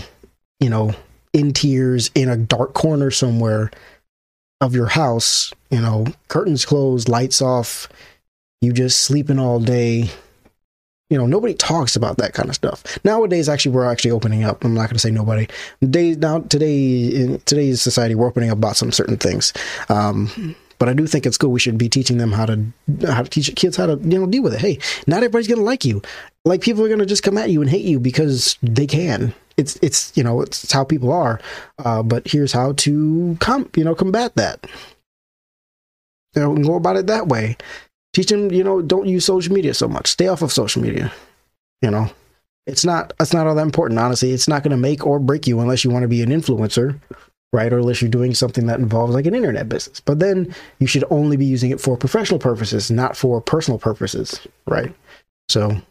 You 0.59 0.69
know, 0.69 0.93
in 1.33 1.53
tears 1.53 2.11
in 2.15 2.29
a 2.29 2.37
dark 2.37 2.73
corner 2.73 3.11
somewhere 3.11 3.71
of 4.59 4.75
your 4.75 4.87
house. 4.87 5.53
You 5.69 5.81
know, 5.81 6.05
curtains 6.27 6.65
closed, 6.65 7.09
lights 7.09 7.41
off. 7.41 7.87
You 8.61 8.73
just 8.73 9.01
sleeping 9.01 9.39
all 9.39 9.59
day, 9.59 10.11
you 11.11 11.17
know 11.17 11.27
nobody 11.27 11.53
talks 11.53 11.95
about 11.95 12.17
that 12.17 12.33
kind 12.33 12.49
of 12.49 12.55
stuff 12.55 12.83
nowadays 13.03 13.47
actually 13.47 13.71
we're 13.71 13.85
actually 13.85 14.09
opening 14.09 14.43
up 14.43 14.63
i'm 14.63 14.73
not 14.73 14.83
going 14.83 14.95
to 14.95 14.99
say 14.99 15.11
nobody 15.11 15.47
Day, 15.87 16.15
now 16.15 16.39
today 16.39 17.07
in 17.07 17.39
today's 17.41 17.81
society 17.81 18.15
we're 18.15 18.27
opening 18.27 18.49
up 18.49 18.57
about 18.57 18.77
some 18.77 18.91
certain 18.91 19.17
things 19.17 19.53
um, 19.89 20.55
but 20.79 20.89
I 20.89 20.93
do 20.93 21.05
think 21.05 21.27
at 21.27 21.35
school 21.35 21.51
we 21.51 21.59
should 21.59 21.77
be 21.77 21.89
teaching 21.89 22.17
them 22.17 22.31
how 22.31 22.47
to 22.47 22.65
how 23.05 23.21
to 23.21 23.29
teach 23.29 23.55
kids 23.55 23.77
how 23.77 23.85
to 23.85 23.99
you 24.01 24.17
know 24.17 24.25
deal 24.25 24.41
with 24.41 24.55
it. 24.55 24.61
Hey, 24.61 24.79
not 25.05 25.17
everybody's 25.17 25.47
gonna 25.47 25.61
like 25.61 25.85
you. 25.85 26.01
Like 26.43 26.61
people 26.61 26.83
are 26.83 26.89
gonna 26.89 27.05
just 27.05 27.21
come 27.21 27.37
at 27.37 27.51
you 27.51 27.61
and 27.61 27.69
hate 27.69 27.85
you 27.85 27.99
because 27.99 28.57
they 28.63 28.87
can. 28.87 29.31
It's 29.57 29.75
it's 29.83 30.11
you 30.17 30.23
know 30.23 30.41
it's, 30.41 30.63
it's 30.63 30.73
how 30.73 30.83
people 30.83 31.11
are. 31.11 31.39
Uh, 31.77 32.01
but 32.01 32.27
here's 32.27 32.51
how 32.51 32.71
to 32.77 33.37
com 33.39 33.69
you 33.75 33.83
know 33.83 33.93
combat 33.93 34.35
that. 34.37 34.65
You 36.35 36.41
know, 36.41 36.55
go 36.55 36.73
about 36.77 36.97
it 36.97 37.05
that 37.05 37.27
way 37.27 37.57
teach 38.13 38.27
them 38.27 38.51
you 38.51 38.63
know 38.63 38.81
don't 38.81 39.07
use 39.07 39.25
social 39.25 39.53
media 39.53 39.73
so 39.73 39.87
much. 39.87 40.07
Stay 40.07 40.27
off 40.27 40.41
of 40.41 40.51
social 40.51 40.81
media 40.81 41.11
you 41.81 41.91
know. 41.91 42.09
It's 42.67 42.85
not 42.85 43.13
it's 43.19 43.33
not 43.33 43.47
all 43.47 43.55
that 43.55 43.61
important 43.61 43.99
honestly. 43.99 44.31
It's 44.31 44.47
not 44.47 44.63
going 44.63 44.71
to 44.71 44.77
make 44.77 45.05
or 45.05 45.19
break 45.19 45.47
you 45.47 45.59
unless 45.59 45.83
you 45.83 45.89
want 45.89 46.03
to 46.03 46.07
be 46.07 46.21
an 46.21 46.29
influencer 46.29 46.99
right? 47.53 47.73
Or 47.73 47.79
unless 47.79 48.01
you're 48.01 48.09
doing 48.09 48.33
something 48.33 48.67
that 48.67 48.79
involves 48.79 49.13
like 49.13 49.25
an 49.25 49.35
internet 49.35 49.67
business. 49.67 49.99
But 49.99 50.19
then 50.19 50.55
you 50.79 50.87
should 50.87 51.03
only 51.09 51.35
be 51.35 51.45
using 51.45 51.71
it 51.71 51.81
for 51.81 51.97
professional 51.97 52.39
purposes 52.39 52.91
not 52.91 53.17
for 53.17 53.41
personal 53.41 53.79
purposes 53.79 54.39
right? 54.67 54.93
So 55.49 55.81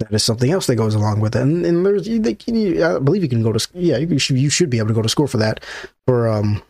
that 0.00 0.12
is 0.12 0.24
something 0.24 0.50
else 0.50 0.66
that 0.66 0.76
goes 0.76 0.94
along 0.94 1.20
with 1.20 1.36
it. 1.36 1.42
And, 1.42 1.64
and 1.64 1.84
there's 1.84 2.08
you, 2.08 2.20
i 2.84 2.98
believe 2.98 3.22
you 3.22 3.28
can 3.28 3.42
go 3.42 3.52
to 3.52 3.68
yeah 3.74 3.98
you 3.98 4.18
should, 4.18 4.38
you 4.38 4.50
should 4.50 4.70
be 4.70 4.78
able 4.78 4.88
to 4.88 4.94
go 4.94 5.02
to 5.02 5.08
school 5.08 5.26
for 5.26 5.36
that 5.36 5.64
for 6.06 6.28
um 6.28 6.62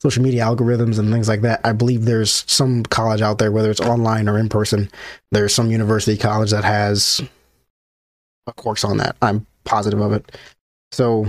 social 0.00 0.22
media 0.22 0.42
algorithms 0.42 0.98
and 0.98 1.12
things 1.12 1.28
like 1.28 1.42
that. 1.42 1.60
I 1.64 1.72
believe 1.72 2.04
there's 2.04 2.44
some 2.50 2.84
college 2.84 3.20
out 3.20 3.38
there, 3.38 3.52
whether 3.52 3.70
it's 3.70 3.80
online 3.80 4.28
or 4.28 4.38
in 4.38 4.48
person, 4.48 4.90
there's 5.30 5.54
some 5.54 5.70
university 5.70 6.16
college 6.16 6.50
that 6.50 6.64
has 6.64 7.20
a 8.46 8.52
course 8.52 8.82
on 8.84 8.96
that. 8.96 9.16
I'm 9.20 9.46
positive 9.64 10.00
of 10.00 10.12
it. 10.12 10.36
So 10.92 11.26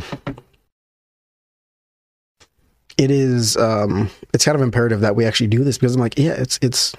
it 2.98 3.12
is 3.12 3.58
um 3.58 4.10
it's 4.34 4.46
kind 4.46 4.56
of 4.56 4.62
imperative 4.62 5.02
that 5.02 5.16
we 5.16 5.26
actually 5.26 5.48
do 5.48 5.64
this 5.64 5.78
because 5.78 5.96
I'm 5.96 6.02
like, 6.02 6.18
yeah, 6.18 6.34
it's 6.34 6.58
it's 6.62 6.94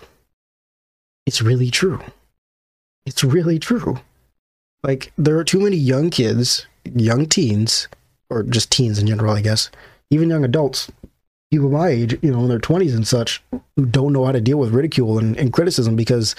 it's 1.26 1.40
really 1.40 1.70
true. 1.70 2.00
It's 3.06 3.24
really 3.24 3.58
true. 3.58 3.98
Like 4.82 5.12
there 5.16 5.38
are 5.38 5.44
too 5.44 5.60
many 5.60 5.76
young 5.76 6.10
kids, 6.10 6.66
young 6.84 7.26
teens, 7.26 7.88
or 8.28 8.42
just 8.42 8.70
teens 8.70 8.98
in 8.98 9.06
general, 9.06 9.34
I 9.34 9.40
guess, 9.40 9.70
even 10.10 10.28
young 10.28 10.44
adults, 10.44 10.90
people 11.52 11.68
my 11.68 11.88
age, 11.88 12.18
you 12.22 12.32
know, 12.32 12.40
in 12.40 12.48
their 12.48 12.58
twenties 12.58 12.94
and 12.94 13.06
such, 13.06 13.42
who 13.76 13.84
don't 13.84 14.12
know 14.12 14.24
how 14.24 14.32
to 14.32 14.40
deal 14.40 14.58
with 14.58 14.72
ridicule 14.72 15.18
and, 15.18 15.36
and 15.36 15.52
criticism 15.52 15.94
because, 15.94 16.34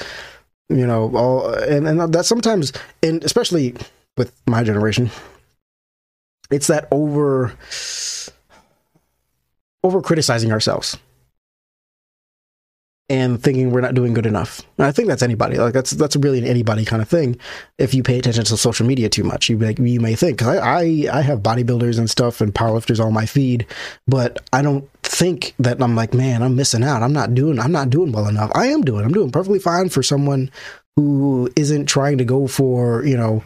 you 0.70 0.88
know, 0.88 1.16
all 1.16 1.54
and 1.54 1.88
and 1.88 2.14
that 2.14 2.26
sometimes, 2.26 2.74
and 3.04 3.24
especially 3.24 3.76
with 4.18 4.34
my 4.48 4.64
generation, 4.64 5.12
it's 6.50 6.68
that 6.68 6.88
over 6.92 7.54
over 9.84 10.02
criticizing 10.02 10.52
ourselves 10.52 10.98
and 13.10 13.42
thinking 13.42 13.72
we're 13.72 13.82
not 13.82 13.96
doing 13.96 14.14
good 14.14 14.26
enough. 14.26 14.62
And 14.78 14.88
I 14.88 14.92
think 14.92 15.08
that's 15.08 15.22
anybody. 15.22 15.58
Like 15.58 15.74
that's 15.74 15.92
that's 15.92 16.16
really 16.16 16.40
an 16.40 16.46
anybody 16.46 16.86
kind 16.86 17.02
of 17.02 17.10
thing. 17.10 17.38
If 17.78 17.94
you 17.94 18.02
pay 18.02 18.18
attention 18.18 18.46
to 18.46 18.58
social 18.58 18.86
media 18.86 19.10
too 19.10 19.24
much, 19.24 19.50
you 19.50 19.58
like 19.58 19.80
you 19.80 20.00
may 20.00 20.16
think 20.16 20.42
I, 20.42 20.58
I 20.58 21.08
I 21.12 21.22
have 21.22 21.40
bodybuilders 21.40 22.00
and 22.00 22.10
stuff 22.10 22.40
and 22.42 22.54
powerlifters 22.54 23.04
on 23.04 23.14
my 23.14 23.26
feed, 23.26 23.66
but 24.08 24.42
I 24.54 24.62
don't 24.62 24.90
think 25.04 25.54
that 25.60 25.82
I'm 25.82 25.96
like 25.96 26.14
man 26.14 26.42
I'm 26.42 26.56
missing 26.56 26.84
out. 26.84 27.04
I'm 27.04 27.14
not 27.14 27.36
doing 27.36 27.60
I'm 27.60 27.72
not 27.72 27.90
doing 27.90 28.12
well 28.12 28.28
enough. 28.28 28.52
I 28.56 28.68
am 28.68 28.82
doing 28.82 29.06
I'm 29.06 29.14
doing 29.14 29.32
perfectly 29.32 29.60
fine 29.60 29.90
for 29.90 30.02
someone 30.02 30.50
who 30.96 31.52
isn't 31.56 31.88
trying 31.88 32.18
to 32.20 32.26
go 32.26 32.48
for 32.48 33.04
you 33.06 33.18
know 33.18 33.44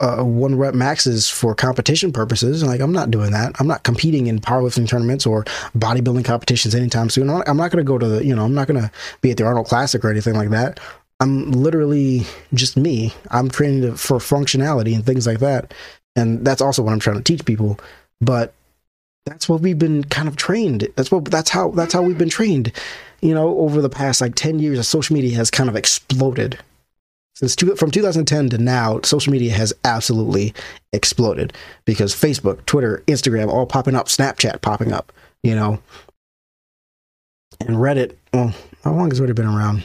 uh, 0.00 0.22
one 0.22 0.56
rep 0.56 0.74
maxes 0.74 1.28
for 1.28 1.54
competition 1.54 2.12
purposes. 2.12 2.62
Like 2.62 2.80
I'm 2.80 2.92
not 2.92 3.10
doing 3.10 3.30
that. 3.30 3.54
I'm 3.60 3.66
not 3.66 3.84
competing 3.84 4.26
in 4.26 4.40
powerlifting 4.40 4.88
tournaments 4.88 5.26
or 5.26 5.44
bodybuilding 5.76 6.24
competitions 6.24 6.74
anytime 6.74 7.10
soon. 7.10 7.30
I'm 7.30 7.38
not, 7.38 7.56
not 7.56 7.70
going 7.70 7.84
to 7.84 7.88
go 7.88 7.98
to 7.98 8.06
the, 8.06 8.24
you 8.24 8.34
know, 8.34 8.44
I'm 8.44 8.54
not 8.54 8.66
going 8.66 8.80
to 8.80 8.90
be 9.20 9.30
at 9.30 9.36
the 9.36 9.44
Arnold 9.44 9.66
Classic 9.66 10.04
or 10.04 10.10
anything 10.10 10.34
like 10.34 10.50
that. 10.50 10.80
I'm 11.20 11.52
literally 11.52 12.26
just 12.52 12.76
me. 12.76 13.14
I'm 13.30 13.48
training 13.48 13.82
to, 13.82 13.96
for 13.96 14.18
functionality 14.18 14.94
and 14.94 15.06
things 15.06 15.26
like 15.26 15.38
that. 15.38 15.72
And 16.16 16.44
that's 16.44 16.60
also 16.60 16.82
what 16.82 16.92
I'm 16.92 17.00
trying 17.00 17.16
to 17.16 17.22
teach 17.22 17.44
people. 17.44 17.78
But 18.20 18.52
that's 19.26 19.48
what 19.48 19.60
we've 19.60 19.78
been 19.78 20.04
kind 20.04 20.28
of 20.28 20.36
trained. 20.36 20.88
That's 20.96 21.10
what 21.10 21.24
that's 21.26 21.50
how 21.50 21.70
that's 21.70 21.94
how 21.94 22.02
we've 22.02 22.18
been 22.18 22.28
trained. 22.28 22.72
You 23.22 23.34
know, 23.34 23.58
over 23.58 23.80
the 23.80 23.88
past 23.88 24.20
like 24.20 24.34
10 24.34 24.58
years, 24.58 24.86
social 24.86 25.14
media 25.14 25.36
has 25.36 25.50
kind 25.50 25.68
of 25.70 25.76
exploded 25.76 26.58
since 27.34 27.56
two, 27.56 27.74
from 27.76 27.90
2010 27.90 28.50
to 28.50 28.58
now, 28.58 29.00
social 29.02 29.32
media 29.32 29.52
has 29.52 29.72
absolutely 29.84 30.54
exploded 30.92 31.52
because 31.84 32.14
Facebook, 32.14 32.64
Twitter, 32.66 33.02
Instagram, 33.06 33.48
all 33.48 33.66
popping 33.66 33.96
up, 33.96 34.06
Snapchat 34.06 34.62
popping 34.62 34.92
up, 34.92 35.12
you 35.42 35.54
know, 35.54 35.80
and 37.60 37.76
Reddit. 37.76 38.16
Well, 38.32 38.54
how 38.84 38.92
long 38.92 39.10
has 39.10 39.20
Reddit 39.20 39.34
been 39.34 39.46
around? 39.46 39.84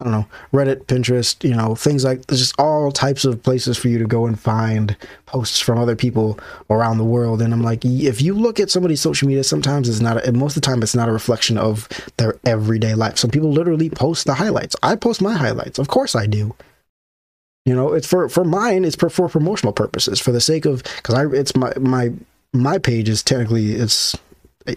I 0.00 0.04
don't 0.04 0.12
know. 0.12 0.26
Reddit, 0.52 0.86
Pinterest, 0.86 1.42
you 1.48 1.54
know, 1.54 1.76
things 1.76 2.04
like 2.04 2.26
just 2.26 2.52
all 2.58 2.90
types 2.90 3.24
of 3.24 3.42
places 3.42 3.78
for 3.78 3.88
you 3.88 3.98
to 3.98 4.06
go 4.06 4.26
and 4.26 4.38
find 4.38 4.96
posts 5.26 5.60
from 5.60 5.78
other 5.78 5.94
people 5.94 6.38
around 6.68 6.98
the 6.98 7.04
world. 7.04 7.40
And 7.40 7.54
I'm 7.54 7.62
like, 7.62 7.84
if 7.84 8.20
you 8.20 8.34
look 8.34 8.58
at 8.58 8.70
somebody's 8.70 9.00
social 9.00 9.28
media, 9.28 9.44
sometimes 9.44 9.88
it's 9.88 10.00
not, 10.00 10.26
a, 10.26 10.32
most 10.32 10.56
of 10.56 10.62
the 10.62 10.66
time, 10.66 10.82
it's 10.82 10.96
not 10.96 11.08
a 11.08 11.12
reflection 11.12 11.56
of 11.56 11.88
their 12.16 12.38
everyday 12.44 12.94
life. 12.94 13.18
Some 13.18 13.30
people 13.30 13.52
literally 13.52 13.88
post 13.88 14.26
the 14.26 14.34
highlights. 14.34 14.74
I 14.82 14.96
post 14.96 15.22
my 15.22 15.34
highlights. 15.34 15.78
Of 15.78 15.86
course 15.86 16.16
I 16.16 16.26
do. 16.26 16.54
You 17.64 17.74
know, 17.74 17.92
it's 17.92 18.06
for, 18.06 18.28
for 18.28 18.44
mine, 18.44 18.84
it's 18.84 18.96
for, 18.96 19.08
for 19.08 19.28
promotional 19.28 19.72
purposes, 19.72 20.20
for 20.20 20.32
the 20.32 20.40
sake 20.40 20.66
of, 20.66 20.82
cause 21.04 21.14
I, 21.14 21.26
it's 21.28 21.54
my, 21.54 21.72
my, 21.78 22.12
my 22.52 22.78
page 22.78 23.08
is 23.08 23.22
technically, 23.22 23.72
it's 23.72 24.18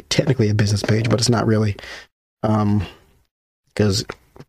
technically 0.10 0.50
a 0.50 0.54
business 0.54 0.84
page, 0.84 1.10
but 1.10 1.20
it's 1.20 1.28
not 1.28 1.48
really. 1.48 1.76
Um, 2.44 2.86
cause 3.76 4.06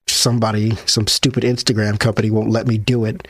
somebody, 0.07 0.77
some 0.87 1.07
stupid 1.07 1.45
Instagram 1.45 1.99
company 1.99 2.31
won't 2.31 2.51
let 2.51 2.67
me 2.67 2.79
do 2.79 3.05
it. 3.05 3.27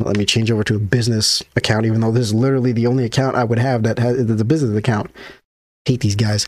Let 0.00 0.16
me 0.16 0.24
change 0.24 0.50
over 0.50 0.64
to 0.64 0.76
a 0.76 0.80
business 0.80 1.42
account, 1.56 1.86
even 1.86 2.00
though 2.00 2.12
this 2.12 2.26
is 2.26 2.34
literally 2.34 2.72
the 2.72 2.86
only 2.86 3.04
account 3.04 3.36
I 3.36 3.44
would 3.44 3.58
have 3.58 3.82
that 3.82 3.98
has 3.98 4.24
the 4.24 4.44
business 4.44 4.76
account. 4.76 5.10
Hate 5.84 6.00
these 6.00 6.16
guys. 6.16 6.46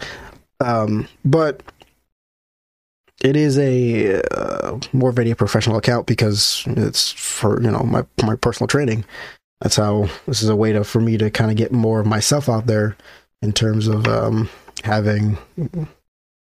Um, 0.60 1.08
but 1.24 1.62
it 3.22 3.36
is 3.36 3.58
a 3.58 4.20
uh, 4.30 4.78
more 4.92 5.10
of 5.10 5.18
a 5.18 5.34
professional 5.34 5.76
account 5.76 6.06
because 6.06 6.64
it's 6.66 7.12
for 7.12 7.62
you 7.62 7.70
know 7.70 7.82
my 7.82 8.04
my 8.22 8.36
personal 8.36 8.68
training. 8.68 9.04
That's 9.60 9.76
how 9.76 10.08
this 10.26 10.42
is 10.42 10.48
a 10.48 10.56
way 10.56 10.72
to 10.72 10.82
for 10.84 11.00
me 11.00 11.16
to 11.18 11.30
kind 11.30 11.50
of 11.50 11.56
get 11.56 11.72
more 11.72 12.00
of 12.00 12.06
myself 12.06 12.48
out 12.48 12.66
there 12.66 12.96
in 13.42 13.52
terms 13.52 13.86
of 13.86 14.08
um, 14.08 14.48
having 14.82 15.38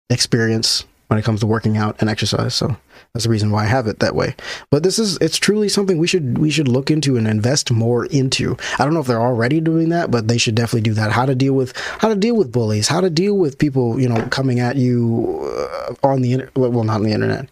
experience 0.08 0.84
when 1.12 1.18
it 1.18 1.26
comes 1.26 1.40
to 1.40 1.46
working 1.46 1.76
out 1.76 1.94
and 2.00 2.08
exercise. 2.08 2.54
So 2.54 2.74
that's 3.12 3.24
the 3.24 3.30
reason 3.30 3.50
why 3.50 3.64
I 3.64 3.66
have 3.66 3.86
it 3.86 3.98
that 3.98 4.14
way. 4.14 4.34
But 4.70 4.82
this 4.82 4.98
is 4.98 5.18
it's 5.18 5.36
truly 5.36 5.68
something 5.68 5.98
we 5.98 6.06
should 6.06 6.38
we 6.38 6.48
should 6.48 6.68
look 6.68 6.90
into 6.90 7.18
and 7.18 7.28
invest 7.28 7.70
more 7.70 8.06
into. 8.06 8.56
I 8.78 8.84
don't 8.84 8.94
know 8.94 9.00
if 9.00 9.06
they're 9.06 9.20
already 9.20 9.60
doing 9.60 9.90
that, 9.90 10.10
but 10.10 10.28
they 10.28 10.38
should 10.38 10.54
definitely 10.54 10.88
do 10.88 10.94
that. 10.94 11.12
How 11.12 11.26
to 11.26 11.34
deal 11.34 11.52
with 11.52 11.76
how 11.76 12.08
to 12.08 12.14
deal 12.14 12.34
with 12.34 12.50
bullies, 12.50 12.88
how 12.88 13.02
to 13.02 13.10
deal 13.10 13.36
with 13.36 13.58
people, 13.58 14.00
you 14.00 14.08
know, 14.08 14.26
coming 14.28 14.58
at 14.58 14.76
you 14.76 15.52
uh, 15.54 15.94
on 16.02 16.22
the 16.22 16.32
internet, 16.32 16.56
well 16.56 16.82
not 16.82 16.94
on 16.94 17.02
the 17.02 17.12
internet. 17.12 17.46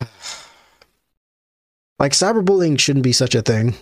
Like 1.98 2.12
cyberbullying 2.12 2.80
shouldn't 2.80 3.04
be 3.04 3.12
such 3.12 3.36
a 3.36 3.42
thing. 3.42 3.76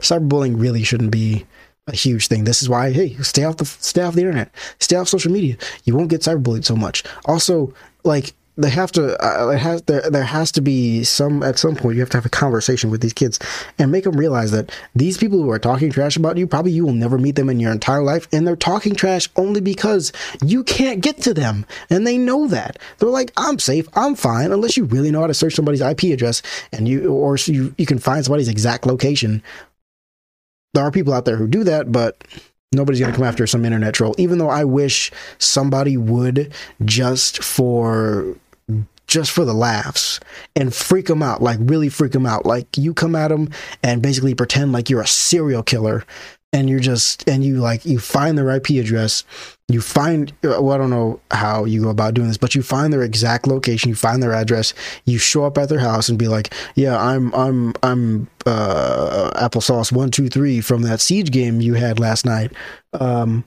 Cyberbullying 0.00 0.58
really 0.58 0.82
shouldn't 0.82 1.10
be 1.10 1.44
a 1.86 1.94
huge 1.94 2.26
thing. 2.26 2.44
This 2.44 2.62
is 2.62 2.68
why, 2.68 2.90
hey, 2.90 3.14
stay 3.22 3.44
off 3.44 3.58
the 3.58 3.64
stay 3.64 4.02
off 4.02 4.14
the 4.14 4.20
internet, 4.22 4.52
stay 4.80 4.96
off 4.96 5.08
social 5.08 5.30
media. 5.32 5.56
You 5.84 5.96
won't 5.96 6.10
get 6.10 6.22
cyberbullied 6.22 6.64
so 6.64 6.74
much. 6.74 7.04
Also, 7.26 7.72
like 8.02 8.34
they 8.58 8.70
have 8.70 8.90
to, 8.92 9.14
uh, 9.22 9.50
it 9.50 9.58
has 9.58 9.82
there 9.82 10.10
there 10.10 10.24
has 10.24 10.50
to 10.52 10.60
be 10.60 11.04
some 11.04 11.42
at 11.42 11.58
some 11.58 11.76
point 11.76 11.94
you 11.94 12.00
have 12.00 12.10
to 12.10 12.16
have 12.16 12.26
a 12.26 12.30
conversation 12.30 12.90
with 12.90 13.02
these 13.02 13.12
kids 13.12 13.38
and 13.78 13.92
make 13.92 14.04
them 14.04 14.16
realize 14.16 14.50
that 14.50 14.72
these 14.94 15.18
people 15.18 15.42
who 15.42 15.50
are 15.50 15.58
talking 15.58 15.90
trash 15.90 16.16
about 16.16 16.38
you 16.38 16.46
probably 16.46 16.72
you 16.72 16.84
will 16.84 16.94
never 16.94 17.18
meet 17.18 17.36
them 17.36 17.50
in 17.50 17.60
your 17.60 17.70
entire 17.70 18.02
life, 18.02 18.26
and 18.32 18.46
they're 18.46 18.56
talking 18.56 18.94
trash 18.94 19.28
only 19.36 19.60
because 19.60 20.10
you 20.42 20.64
can't 20.64 21.02
get 21.02 21.20
to 21.22 21.34
them, 21.34 21.66
and 21.88 22.04
they 22.04 22.18
know 22.18 22.48
that. 22.48 22.78
They're 22.98 23.10
like, 23.10 23.30
I'm 23.36 23.60
safe, 23.60 23.86
I'm 23.94 24.16
fine, 24.16 24.50
unless 24.50 24.76
you 24.76 24.86
really 24.86 25.12
know 25.12 25.20
how 25.20 25.28
to 25.28 25.34
search 25.34 25.54
somebody's 25.54 25.82
IP 25.82 26.04
address 26.04 26.42
and 26.72 26.88
you 26.88 27.12
or 27.12 27.36
you 27.36 27.74
you 27.78 27.86
can 27.86 28.00
find 28.00 28.24
somebody's 28.24 28.48
exact 28.48 28.86
location 28.86 29.40
there 30.76 30.84
are 30.84 30.90
people 30.90 31.14
out 31.14 31.24
there 31.24 31.36
who 31.36 31.48
do 31.48 31.64
that, 31.64 31.90
but 31.90 32.22
nobody's 32.70 33.00
going 33.00 33.10
to 33.10 33.16
come 33.16 33.26
after 33.26 33.46
some 33.46 33.64
internet 33.64 33.94
troll. 33.94 34.14
Even 34.18 34.36
though 34.38 34.50
I 34.50 34.64
wish 34.64 35.10
somebody 35.38 35.96
would 35.96 36.52
just 36.84 37.42
for 37.42 38.36
just 39.06 39.30
for 39.30 39.44
the 39.44 39.54
laughs 39.54 40.20
and 40.54 40.74
freak 40.74 41.06
them 41.06 41.22
out, 41.22 41.40
like 41.40 41.58
really 41.62 41.88
freak 41.88 42.12
them 42.12 42.26
out. 42.26 42.44
Like 42.44 42.76
you 42.76 42.92
come 42.92 43.14
at 43.14 43.28
them 43.28 43.48
and 43.82 44.02
basically 44.02 44.34
pretend 44.34 44.72
like 44.72 44.90
you're 44.90 45.00
a 45.00 45.06
serial 45.06 45.62
killer 45.62 46.04
and 46.52 46.68
you're 46.68 46.80
just 46.80 47.26
and 47.28 47.42
you 47.42 47.56
like 47.56 47.86
you 47.86 47.98
find 47.98 48.36
their 48.36 48.50
IP 48.50 48.70
address, 48.70 49.24
you 49.68 49.80
find 49.80 50.32
well, 50.42 50.72
I 50.72 50.76
don't 50.76 50.90
know 50.90 51.20
how 51.30 51.64
you 51.64 51.84
go 51.84 51.88
about 51.88 52.14
doing 52.14 52.28
this, 52.28 52.36
but 52.36 52.54
you 52.54 52.62
find 52.62 52.92
their 52.92 53.02
exact 53.02 53.46
location, 53.46 53.88
you 53.88 53.94
find 53.94 54.22
their 54.22 54.34
address, 54.34 54.74
you 55.06 55.18
show 55.18 55.44
up 55.44 55.56
at 55.56 55.70
their 55.70 55.78
house 55.78 56.10
and 56.10 56.18
be 56.18 56.28
like, 56.28 56.52
yeah, 56.74 57.00
I'm 57.00 57.32
I'm 57.34 57.72
I'm 57.82 58.28
uh, 58.46 59.30
applesauce 59.34 59.92
one 59.92 60.10
two 60.10 60.28
three 60.28 60.60
from 60.60 60.82
that 60.82 61.00
siege 61.00 61.30
game 61.30 61.60
you 61.60 61.74
had 61.74 61.98
last 61.98 62.24
night. 62.24 62.52
Um, 62.92 63.44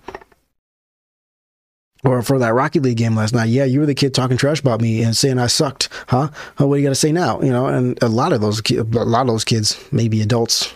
or 2.03 2.21
for 2.21 2.39
that 2.39 2.53
Rocket 2.53 2.83
League 2.83 2.97
game 2.97 3.15
last 3.15 3.33
night, 3.33 3.49
yeah, 3.49 3.65
you 3.65 3.81
were 3.81 3.85
the 3.85 3.93
kid 3.95 4.13
talking 4.13 4.37
trash 4.37 4.61
about 4.61 4.79
me 4.79 5.03
and 5.03 5.15
saying 5.17 5.37
I 5.37 5.47
sucked, 5.47 5.89
huh? 6.07 6.29
What 6.57 6.75
do 6.75 6.81
you 6.81 6.83
got 6.83 6.89
to 6.91 6.95
say 6.95 7.11
now? 7.11 7.41
You 7.41 7.51
know, 7.51 7.65
and 7.65 8.01
a 8.01 8.07
lot 8.07 8.31
of 8.31 8.39
those, 8.39 8.61
ki- 8.61 8.77
a 8.77 8.83
lot 8.83 9.21
of 9.21 9.27
those 9.27 9.43
kids, 9.43 9.77
maybe 9.91 10.21
adults, 10.21 10.73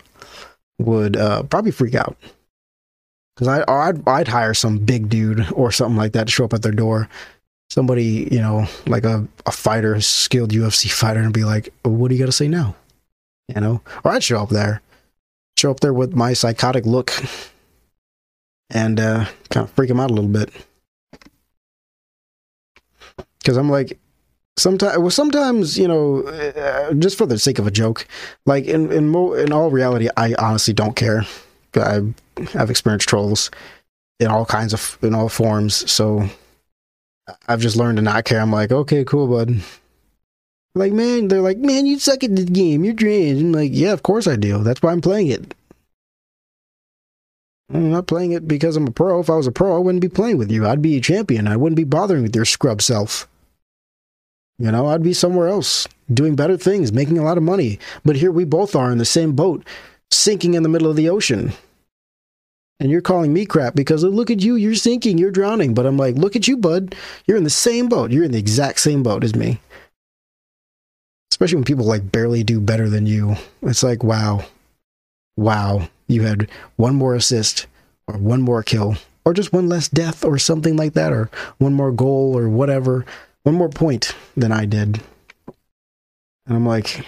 would 0.80 1.16
uh, 1.16 1.44
probably 1.44 1.72
freak 1.72 1.96
out 1.96 2.18
because 3.36 3.48
I 3.48 3.64
I'd, 3.72 4.08
I'd 4.08 4.28
hire 4.28 4.54
some 4.54 4.80
big 4.80 5.10
dude 5.10 5.50
or 5.52 5.72
something 5.72 5.98
like 5.98 6.14
that 6.14 6.28
to 6.28 6.32
show 6.32 6.46
up 6.46 6.54
at 6.54 6.62
their 6.62 6.72
door. 6.72 7.10
Somebody, 7.70 8.28
you 8.32 8.40
know, 8.40 8.68
like 8.86 9.04
a, 9.04 9.28
a 9.46 9.52
fighter, 9.52 10.00
skilled 10.02 10.52
UFC 10.52 10.92
fighter, 10.92 11.22
and 11.22 11.34
be 11.34 11.44
like, 11.44 11.70
"What 11.84 12.10
do 12.10 12.16
you 12.16 12.20
got 12.20 12.28
to 12.28 12.32
say 12.32 12.48
now?" 12.48 12.76
You 13.48 13.60
know, 13.62 13.82
or 14.04 14.12
I'd 14.12 14.24
show 14.24 14.40
up 14.42 14.50
there, 14.50 14.82
show 15.58 15.72
up 15.72 15.82
there 15.82 15.94
with 15.94 16.14
my 16.14 16.34
psychotic 16.34 16.86
look, 16.86 17.12
and 18.70 19.00
uh, 19.00 19.26
kind 19.50 19.68
of 19.68 19.72
freak 19.72 19.90
them 19.90 20.00
out 20.00 20.12
a 20.12 20.14
little 20.14 20.30
bit. 20.30 20.50
Because 23.40 23.58
I'm 23.58 23.70
like, 23.70 24.00
sometimes 24.58 24.98
well 25.00 25.10
sometimes 25.10 25.78
you 25.78 25.88
know 25.88 26.22
uh, 26.22 26.94
just 26.94 27.18
for 27.18 27.26
the 27.26 27.40
sake 27.40 27.58
of 27.58 27.66
a 27.66 27.72
joke 27.72 28.08
like 28.46 28.66
in 28.66 28.92
in 28.92 29.10
mo- 29.10 29.34
in 29.34 29.52
all 29.52 29.72
reality 29.72 30.10
i 30.16 30.36
honestly 30.38 30.74
don't 30.74 30.96
care. 30.96 31.26
I 31.76 32.02
have 32.54 32.70
experienced 32.70 33.10
trolls 33.10 33.50
in 34.20 34.28
all 34.28 34.46
kinds 34.46 34.74
of 34.74 35.00
in 35.02 35.16
all 35.16 35.30
forms. 35.30 35.90
So 35.92 36.28
i've 37.48 37.62
just 37.62 37.76
learned 37.76 37.98
to 37.98 38.04
not 38.04 38.26
care. 38.26 38.40
I'm 38.40 38.52
like 38.52 38.72
okay 38.72 39.04
cool 39.04 39.28
bud 39.28 39.62
like 40.76 40.94
man 40.94 41.28
they're 41.28 41.42
like 41.42 41.58
man 41.58 41.86
you 41.86 42.00
suck 42.00 42.24
at 42.24 42.36
this 42.36 42.46
game 42.46 42.84
you're 42.84 42.94
trash 42.94 43.40
i'm 43.40 43.52
like 43.52 43.72
yeah 43.74 43.94
of 43.94 44.04
course 44.04 44.28
i 44.28 44.36
do 44.36 44.64
that's 44.64 44.82
why 44.82 44.92
i'm 44.92 45.02
playing 45.02 45.28
it 45.28 45.54
i'm 47.74 47.92
not 47.92 48.08
playing 48.08 48.32
it 48.32 48.48
because 48.48 48.76
i'm 48.76 48.88
a 48.88 48.92
pro 48.92 49.20
if 49.20 49.30
i 49.30 49.36
was 49.36 49.48
a 49.48 49.52
pro 49.52 49.76
i 49.76 49.80
wouldn't 49.80 50.02
be 50.02 50.10
playing 50.10 50.38
with 50.38 50.52
you 50.52 50.68
i'd 50.68 50.82
be 50.82 50.98
a 50.98 51.02
champion 51.02 51.48
i 51.48 51.56
wouldn't 51.56 51.78
be 51.78 51.84
bothering 51.84 52.24
with 52.24 52.36
your 52.36 52.46
scrub 52.46 52.82
self 52.82 53.28
You 54.60 54.72
know, 54.72 54.88
I'd 54.88 55.04
be 55.04 55.14
somewhere 55.14 55.48
else 55.48 55.88
doing 56.14 56.36
better 56.36 56.58
things, 56.58 56.94
making 56.94 57.18
a 57.18 57.24
lot 57.24 57.38
of 57.38 57.44
money. 57.44 57.80
But 58.06 58.16
here 58.16 58.32
we 58.32 58.46
both 58.46 58.76
are 58.76 58.92
in 58.92 59.00
the 59.00 59.06
same 59.06 59.34
boat, 59.34 59.66
sinking 60.12 60.54
in 60.54 60.64
the 60.64 60.70
middle 60.70 60.90
of 60.90 60.96
the 60.96 61.10
ocean. 61.10 61.54
And 62.80 62.92
you're 62.92 63.02
calling 63.02 63.34
me 63.34 63.46
crap 63.46 63.76
because 63.76 64.04
look 64.04 64.30
at 64.30 64.44
you, 64.44 64.56
you're 64.56 64.76
sinking, 64.76 65.18
you're 65.18 65.32
drowning. 65.32 65.74
But 65.74 65.86
I'm 65.86 65.98
like, 65.98 66.16
look 66.16 66.36
at 66.36 66.48
you, 66.48 66.56
bud. 66.58 66.96
You're 67.26 67.38
in 67.38 67.44
the 67.44 67.50
same 67.50 67.90
boat. 67.90 68.12
You're 68.12 68.24
in 68.26 68.32
the 68.32 68.40
exact 68.40 68.80
same 68.80 69.02
boat 69.04 69.24
as 69.24 69.36
me. 69.36 69.60
Especially 71.34 71.56
when 71.56 71.64
people 71.64 71.86
like 71.86 72.12
barely 72.12 72.44
do 72.44 72.60
better 72.60 72.88
than 72.88 73.08
you. 73.08 73.36
It's 73.64 73.82
like, 73.82 74.04
wow, 74.04 74.46
wow, 75.36 75.90
you 76.08 76.22
had 76.22 76.48
one 76.76 76.94
more 76.94 77.16
assist 77.16 77.66
or 78.06 78.20
one 78.20 78.44
more 78.44 78.62
kill 78.62 78.98
or 79.26 79.34
just 79.34 79.52
one 79.52 79.68
less 79.68 79.90
death 79.90 80.24
or 80.24 80.38
something 80.38 80.76
like 80.76 80.94
that 80.94 81.12
or 81.12 81.32
one 81.58 81.74
more 81.74 81.92
goal 81.92 82.38
or 82.38 82.48
whatever, 82.48 83.04
one 83.42 83.56
more 83.56 83.70
point 83.70 84.14
than 84.38 84.52
I 84.52 84.66
did. 84.66 85.02
And 86.46 86.56
I'm 86.56 86.68
like, 86.68 87.04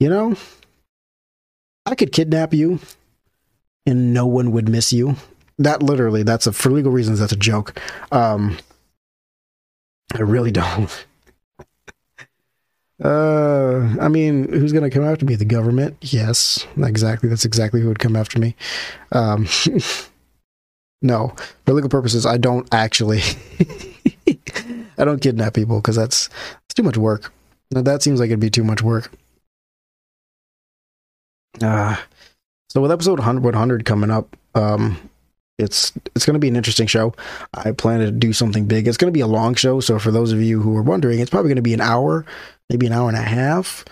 you 0.00 0.08
know, 0.08 0.34
I 1.84 1.94
could 1.94 2.12
kidnap 2.12 2.54
you 2.54 2.78
and 3.84 4.14
no 4.14 4.26
one 4.26 4.52
would 4.52 4.70
miss 4.70 4.90
you. 4.90 5.16
That 5.58 5.82
literally, 5.82 6.22
that's 6.22 6.46
a 6.46 6.52
for 6.54 6.70
legal 6.70 6.92
reasons. 6.92 7.20
That's 7.20 7.32
a 7.32 7.36
joke. 7.36 7.78
Um, 8.10 8.56
I 10.14 10.22
really 10.22 10.50
don't. 10.62 11.04
Uh, 13.02 13.96
I 14.00 14.08
mean, 14.08 14.48
who's 14.48 14.72
gonna 14.72 14.90
come 14.90 15.04
after 15.04 15.24
me? 15.24 15.34
The 15.34 15.44
government? 15.44 15.96
Yes, 16.00 16.66
exactly. 16.76 17.28
That's 17.28 17.44
exactly 17.44 17.80
who 17.80 17.88
would 17.88 17.98
come 17.98 18.16
after 18.16 18.38
me. 18.38 18.54
Um, 19.10 19.46
no, 21.02 21.34
for 21.64 21.72
legal 21.72 21.90
purposes, 21.90 22.26
I 22.26 22.36
don't 22.36 22.72
actually. 22.72 23.20
I 24.98 25.04
don't 25.04 25.20
kidnap 25.20 25.54
people 25.54 25.78
because 25.78 25.96
that's 25.96 26.28
that's 26.28 26.74
too 26.74 26.82
much 26.82 26.96
work. 26.96 27.32
Now, 27.72 27.82
that 27.82 28.02
seems 28.02 28.20
like 28.20 28.28
it'd 28.28 28.40
be 28.40 28.50
too 28.50 28.64
much 28.64 28.82
work. 28.82 29.10
Uh, 31.60 31.96
so 32.68 32.80
with 32.80 32.92
episode 32.92 33.18
100, 33.18 33.42
100 33.42 33.84
coming 33.84 34.10
up, 34.10 34.36
um, 34.54 35.10
it's 35.58 35.92
it's 36.14 36.26
going 36.26 36.34
to 36.34 36.40
be 36.40 36.48
an 36.48 36.56
interesting 36.56 36.86
show. 36.86 37.14
I 37.54 37.72
plan 37.72 38.00
to 38.00 38.10
do 38.10 38.32
something 38.32 38.66
big. 38.66 38.88
It's 38.88 38.96
going 38.96 39.12
to 39.12 39.16
be 39.16 39.20
a 39.20 39.26
long 39.26 39.54
show, 39.54 39.80
so 39.80 39.98
for 39.98 40.10
those 40.10 40.32
of 40.32 40.42
you 40.42 40.60
who 40.60 40.76
are 40.76 40.82
wondering, 40.82 41.20
it's 41.20 41.30
probably 41.30 41.48
going 41.48 41.56
to 41.56 41.62
be 41.62 41.74
an 41.74 41.80
hour, 41.80 42.24
maybe 42.70 42.86
an 42.86 42.92
hour 42.92 43.08
and 43.08 43.18
a 43.18 43.22
half. 43.22 43.84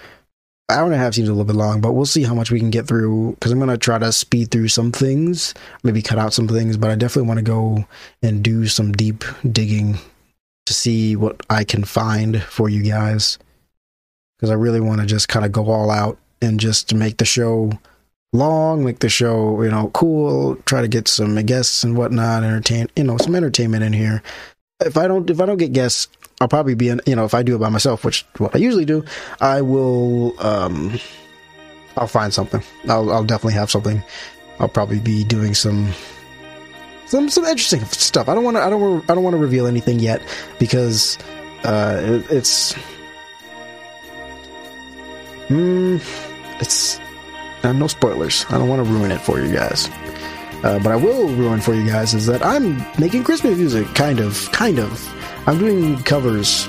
Hour 0.68 0.84
and 0.84 0.94
a 0.94 0.98
half 0.98 1.14
seems 1.14 1.28
a 1.28 1.32
little 1.32 1.44
bit 1.44 1.56
long, 1.56 1.80
but 1.80 1.92
we'll 1.92 2.06
see 2.06 2.22
how 2.22 2.34
much 2.34 2.52
we 2.52 2.60
can 2.60 2.70
get 2.70 2.86
through. 2.86 3.32
Because 3.32 3.50
I'm 3.50 3.58
going 3.58 3.70
to 3.70 3.78
try 3.78 3.98
to 3.98 4.12
speed 4.12 4.52
through 4.52 4.68
some 4.68 4.92
things, 4.92 5.52
maybe 5.82 6.00
cut 6.00 6.18
out 6.18 6.32
some 6.32 6.46
things, 6.46 6.76
but 6.76 6.90
I 6.90 6.94
definitely 6.94 7.28
want 7.28 7.38
to 7.38 7.44
go 7.44 7.86
and 8.22 8.42
do 8.42 8.66
some 8.68 8.92
deep 8.92 9.24
digging 9.50 9.98
to 10.66 10.74
see 10.74 11.16
what 11.16 11.44
I 11.50 11.64
can 11.64 11.82
find 11.82 12.40
for 12.40 12.68
you 12.68 12.84
guys. 12.84 13.36
Because 14.38 14.50
I 14.50 14.54
really 14.54 14.80
want 14.80 15.00
to 15.00 15.06
just 15.06 15.28
kind 15.28 15.44
of 15.44 15.50
go 15.50 15.70
all 15.70 15.90
out 15.90 16.18
and 16.40 16.60
just 16.60 16.94
make 16.94 17.18
the 17.18 17.24
show 17.24 17.72
long, 18.32 18.84
make 18.84 19.00
the 19.00 19.08
show, 19.08 19.62
you 19.62 19.70
know, 19.70 19.90
cool, 19.92 20.56
try 20.66 20.80
to 20.80 20.88
get 20.88 21.08
some 21.08 21.34
guests 21.44 21.82
and 21.82 21.96
whatnot, 21.96 22.44
entertain, 22.44 22.88
you 22.96 23.04
know, 23.04 23.16
some 23.18 23.34
entertainment 23.34 23.82
in 23.82 23.92
here. 23.92 24.22
If 24.80 24.96
I 24.96 25.08
don't, 25.08 25.28
if 25.28 25.40
I 25.40 25.46
don't 25.46 25.58
get 25.58 25.72
guests, 25.72 26.08
I'll 26.40 26.48
probably 26.48 26.74
be 26.74 26.88
in, 26.88 27.00
you 27.06 27.16
know, 27.16 27.24
if 27.24 27.34
I 27.34 27.42
do 27.42 27.54
it 27.54 27.58
by 27.58 27.68
myself, 27.68 28.04
which 28.04 28.24
what 28.38 28.54
I 28.54 28.58
usually 28.58 28.84
do, 28.84 29.04
I 29.40 29.60
will, 29.62 30.40
um, 30.40 30.98
I'll 31.96 32.06
find 32.06 32.32
something. 32.32 32.62
I'll, 32.88 33.10
I'll 33.12 33.24
definitely 33.24 33.54
have 33.54 33.70
something. 33.70 34.02
I'll 34.58 34.68
probably 34.68 35.00
be 35.00 35.24
doing 35.24 35.54
some, 35.54 35.92
some, 37.06 37.28
some 37.28 37.44
interesting 37.44 37.84
stuff. 37.86 38.28
I 38.28 38.34
don't 38.34 38.44
want 38.44 38.56
to, 38.56 38.62
I 38.62 38.70
don't, 38.70 38.80
wanna- 38.80 39.02
I 39.08 39.14
don't 39.14 39.24
want 39.24 39.34
to 39.34 39.40
reveal 39.42 39.66
anything 39.66 39.98
yet 39.98 40.22
because, 40.58 41.18
uh, 41.64 42.00
it, 42.02 42.30
it's, 42.30 42.74
mm, 45.48 46.00
it's, 46.60 46.98
uh, 47.62 47.72
no 47.72 47.86
spoilers. 47.86 48.44
I 48.48 48.58
don't 48.58 48.68
want 48.68 48.84
to 48.84 48.90
ruin 48.90 49.10
it 49.10 49.20
for 49.20 49.40
you 49.40 49.52
guys. 49.52 49.88
Uh, 50.62 50.78
but 50.78 50.92
I 50.92 50.96
will 50.96 51.28
ruin 51.28 51.60
for 51.60 51.74
you 51.74 51.86
guys 51.86 52.12
is 52.12 52.26
that 52.26 52.44
I'm 52.44 52.84
making 52.98 53.24
Christmas 53.24 53.56
music, 53.56 53.86
kind 53.94 54.20
of, 54.20 54.50
kind 54.52 54.78
of. 54.78 55.48
I'm 55.48 55.58
doing 55.58 56.02
covers 56.02 56.68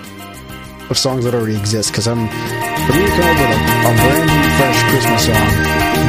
of 0.90 0.98
songs 0.98 1.26
that 1.26 1.34
already 1.34 1.58
exist 1.58 1.92
because 1.92 2.08
I'm 2.08 2.28
for 2.28 2.94
me 2.94 3.04
to 3.04 3.12
come 3.12 3.26
up 3.26 3.38
with 3.40 3.52
a, 3.52 3.62
a 3.88 3.94
brand 3.96 4.28
new, 4.32 4.44
fresh 4.58 4.80
Christmas 4.92 5.26
song. 5.26 5.48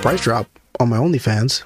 price 0.00 0.22
drop 0.22 0.46
on 0.78 0.88
my 0.88 0.96
OnlyFans. 0.96 1.62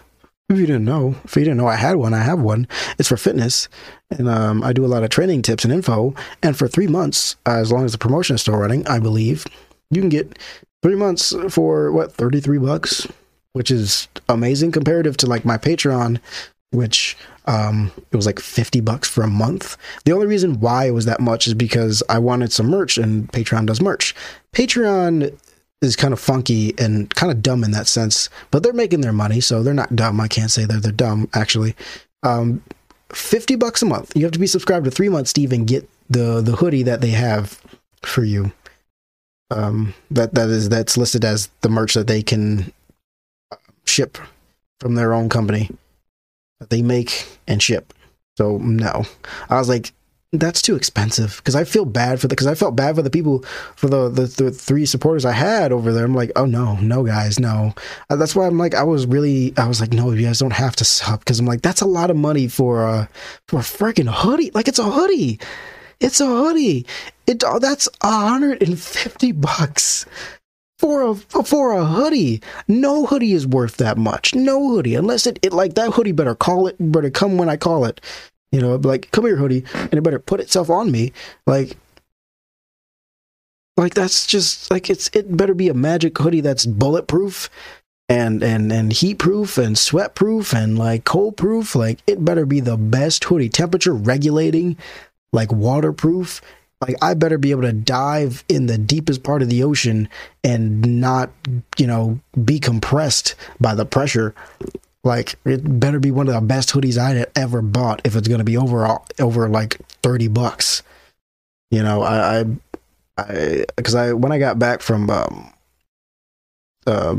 If 0.49 0.59
you 0.59 0.67
didn't 0.67 0.85
know, 0.85 1.15
if 1.25 1.37
you 1.37 1.45
didn't 1.45 1.57
know 1.57 1.69
I 1.69 1.77
had 1.77 1.97
one, 1.97 2.13
I 2.13 2.23
have 2.23 2.41
one. 2.41 2.67
It's 2.99 3.09
for 3.09 3.17
fitness, 3.17 3.69
and 4.11 4.29
um, 4.29 4.63
I 4.63 4.73
do 4.73 4.85
a 4.85 4.89
lot 4.89 5.05
of 5.05 5.11
training 5.11 5.43
tips 5.43 5.65
and 5.65 5.73
info. 5.73 6.15
And 6.43 6.57
for 6.57 6.67
three 6.67 6.89
months, 6.89 7.37
uh, 7.47 7.53
as 7.53 7.71
long 7.71 7.85
as 7.85 7.93
the 7.93 7.99
promotion 7.99 8.35
is 8.35 8.43
still 8.43 8.57
running, 8.57 8.87
I 8.89 8.99
believe 8.99 9.47
you 9.91 10.01
can 10.01 10.11
get 10.11 10.37
three 10.83 10.97
months 10.97 11.33
for 11.49 11.93
what 11.93 12.13
thirty 12.13 12.41
three 12.41 12.59
bucks, 12.59 13.07
which 13.53 13.71
is 13.71 14.09
amazing 14.29 14.73
comparative 14.73 15.17
to 15.19 15.27
like 15.27 15.45
my 15.45 15.57
Patreon, 15.57 16.19
which 16.73 17.17
um, 17.47 17.93
it 18.11 18.17
was 18.17 18.27
like 18.27 18.41
fifty 18.41 18.81
bucks 18.81 19.09
for 19.09 19.23
a 19.23 19.29
month. 19.29 19.77
The 20.05 20.13
only 20.13 20.27
reason 20.27 20.59
why 20.59 20.87
it 20.87 20.91
was 20.93 21.05
that 21.05 21.21
much 21.21 21.47
is 21.47 21.55
because 21.55 22.03
I 22.09 22.19
wanted 22.19 22.53
some 22.53 22.67
merch, 22.67 22.99
and 22.99 23.31
Patreon 23.31 23.67
does 23.67 23.81
merch. 23.81 24.13
Patreon 24.53 25.39
is 25.85 25.95
kind 25.97 26.13
of 26.13 26.21
funky 26.21 26.75
and 26.79 27.15
kind 27.15 27.31
of 27.31 27.43
dumb 27.43 27.63
in 27.63 27.71
that 27.73 27.87
sense, 27.87 28.29
but 28.51 28.63
they're 28.63 28.73
making 28.73 29.03
their 29.03 29.13
money, 29.13 29.41
so 29.41 29.63
they're 29.63 29.75
not 29.75 29.95
dumb. 29.95 30.21
I 30.21 30.29
can't 30.29 30.51
say 30.51 30.65
they're 30.65 30.81
they're 30.81 30.93
dumb 30.93 31.29
actually. 31.35 31.77
Um, 32.23 32.63
Fifty 33.13 33.55
bucks 33.55 33.81
a 33.81 33.87
month. 33.87 34.17
You 34.17 34.25
have 34.25 34.33
to 34.33 34.41
be 34.41 34.47
subscribed 34.47 34.87
to 34.87 34.91
three 34.91 35.09
months 35.09 35.33
to 35.35 35.41
even 35.41 35.65
get 35.65 35.89
the 36.11 36.41
the 36.41 36.57
hoodie 36.57 36.83
that 36.83 37.01
they 37.01 37.11
have 37.11 37.61
for 38.03 38.25
you. 38.25 38.53
Um, 39.51 39.95
that 40.11 40.35
that 40.35 40.49
is 40.49 40.69
that's 40.69 40.97
listed 40.97 41.25
as 41.25 41.49
the 41.61 41.69
merch 41.69 41.95
that 41.95 42.09
they 42.09 42.23
can 42.23 42.73
uh, 43.53 43.57
ship 43.85 44.19
from 44.81 44.97
their 44.97 45.15
own 45.15 45.29
company 45.29 45.71
that 46.59 46.71
they 46.71 46.83
make 46.83 47.27
and 47.47 47.63
ship. 47.63 47.95
So 48.37 48.59
no, 48.59 49.05
I 49.49 49.59
was 49.59 49.69
like, 49.69 49.93
that's 50.41 50.63
too 50.63 50.77
expensive 50.77 51.37
because 51.39 51.55
I 51.55 51.65
feel 51.65 51.85
bad 51.85 52.21
for 52.21 52.29
the 52.29 52.35
because 52.35 52.47
I 52.47 52.55
felt 52.55 52.77
bad 52.77 52.97
for 52.97 53.03
the 53.03 53.11
people 53.11 53.41
for 53.77 53.89
the, 53.89 54.09
the 54.09 54.27
the 54.27 54.51
three 54.51 54.87
supporters 54.87 55.25
I 55.25 55.33
had 55.33 55.73
over 55.73 55.93
there. 55.93 56.05
I'm 56.05 56.15
like, 56.15 56.33
oh 56.37 56.47
no, 56.47 56.77
no 56.77 57.05
guys, 57.05 57.39
no. 57.39 57.75
Uh, 58.11 58.17
that's 58.17 58.35
why 58.35 58.47
I'm 58.47 58.59
like, 58.59 58.75
I 58.75 58.83
was 58.83 59.07
really, 59.07 59.53
I 59.57 59.67
was 59.67 59.81
like, 59.81 59.93
no, 59.93 60.11
you 60.11 60.27
guys 60.27 60.39
don't 60.39 60.53
have 60.53 60.77
to 60.77 60.85
sub 60.85 61.21
because 61.21 61.41
I'm 61.41 61.47
like, 61.47 61.63
that's 61.63 61.81
a 61.81 61.87
lot 61.87 62.11
of 62.11 62.17
money 62.17 62.49
for 62.49 62.85
a 62.85 63.09
for 63.49 63.59
a 63.59 63.63
freaking 63.63 64.13
hoodie. 64.13 64.51
Like 64.55 64.69
it's 64.69 64.79
a 64.79 64.91
hoodie, 64.91 65.39
it's 66.01 66.21
a 66.21 66.27
hoodie. 66.27 66.87
It 67.27 67.43
oh, 67.47 67.59
that's 67.59 67.89
hundred 68.03 68.63
and 68.63 68.79
fifty 68.79 69.33
bucks 69.33 70.07
for 70.79 71.03
a 71.03 71.15
for 71.15 71.73
a 71.73 71.85
hoodie. 71.85 72.43
No 72.69 73.07
hoodie 73.07 73.33
is 73.33 73.47
worth 73.47 73.77
that 73.79 73.97
much. 73.97 74.35
No 74.35 74.69
hoodie, 74.69 74.95
unless 74.95 75.27
it, 75.27 75.39
it 75.43 75.53
like 75.53 75.75
that 75.75 75.93
hoodie 75.93 76.13
better 76.13 76.35
call 76.35 76.67
it 76.67 76.77
better 76.79 77.11
come 77.11 77.39
when 77.39 77.49
I 77.49 77.57
call 77.57 77.85
it. 77.85 78.01
You 78.55 78.61
know, 78.61 78.77
like 78.77 79.11
come 79.11 79.27
here, 79.27 79.35
hoodie, 79.35 79.65
and 79.75 79.95
it 79.95 80.03
better 80.03 80.21
put 80.21 80.39
itself 80.39 80.71
on 80.71 80.93
me. 80.93 81.13
Like, 81.45 81.77
like 83.77 83.95
that's 83.95 84.29
just 84.29 84.71
like 84.71 84.89
it's 84.89 85.11
it 85.13 85.37
better 85.37 85.55
be 85.55 85.69
a 85.69 85.75
magic 85.75 86.17
hoodie 86.17 86.41
that's 86.41 86.65
bulletproof 86.65 87.51
and 88.09 88.45
and 88.45 88.73
and 88.73 88.93
heat 88.93 89.19
proof 89.19 89.59
and 89.59 89.77
sweat 89.77 90.15
proof 90.15 90.55
and 90.55 90.79
like 90.79 91.05
cold 91.05 91.37
proof. 91.37 91.75
Like 91.75 91.99
it 92.07 92.25
better 92.25 92.47
be 92.47 92.61
the 92.61 92.77
best 92.77 93.25
hoodie, 93.25 93.49
temperature 93.49 93.93
regulating, 93.93 94.77
like 95.33 95.51
waterproof. 95.51 96.41
like 96.81 96.97
I 97.03 97.15
better 97.15 97.39
be 97.39 97.51
able 97.51 97.63
to 97.63 97.73
dive 97.73 98.45
in 98.49 98.67
the 98.67 98.79
deepest 98.79 99.23
part 99.23 99.43
of 99.43 99.49
the 99.49 99.63
ocean 99.65 100.09
and 100.43 101.01
not, 101.01 101.31
you 101.79 101.87
know, 101.87 102.21
be 102.45 102.59
compressed 102.59 103.35
by 103.61 103.75
the 103.75 103.87
pressure. 103.87 104.35
Like 105.05 105.35
it 105.45 105.79
better 105.79 106.01
be 106.01 106.11
one 106.11 106.29
of 106.29 106.35
the 106.35 106.41
best 106.41 106.71
hoodies 106.71 106.97
I 106.97 107.11
had 107.11 107.31
ever 107.37 107.61
bought 107.61 108.01
if 108.05 108.17
it's 108.17 108.27
going 108.27 108.39
to 108.39 108.45
be 108.45 108.57
over 108.57 108.99
over 109.21 109.49
like 109.49 109.79
30 110.03 110.29
bucks. 110.29 110.83
You 111.71 111.83
know, 111.83 112.03
I 112.03 112.41
I 112.41 112.47
I 113.19 113.65
cuz 113.83 113.95
I 113.95 114.15
when 114.15 114.33
I 114.33 114.39
got 114.39 114.59
back 114.59 114.81
from 114.81 115.11
um 115.11 115.53
uh 116.87 117.17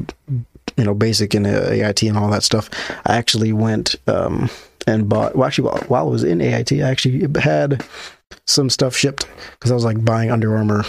you 0.78 0.84
know, 0.84 0.94
basic 0.94 1.34
and 1.34 1.48
uh, 1.48 1.70
AIT 1.70 2.04
and 2.04 2.18
all 2.18 2.30
that 2.32 2.44
stuff, 2.44 2.70
I 3.06 3.16
actually 3.16 3.54
went 3.54 3.96
um 4.08 4.50
and 4.88 5.08
bought 5.08 5.36
well 5.36 5.48
actually 5.48 5.70
while, 5.70 5.84
while 5.88 6.08
I 6.08 6.12
was 6.12 6.24
in 6.24 6.42
AIT, 6.42 6.74
I 6.74 6.90
actually 6.90 7.26
had 7.40 7.86
some 8.48 8.72
stuff 8.72 8.96
shipped 8.96 9.28
because 9.52 9.72
I 9.72 9.76
was 9.76 9.86
like 9.86 10.04
buying 10.04 10.32
Under 10.32 10.58
Armour 10.58 10.84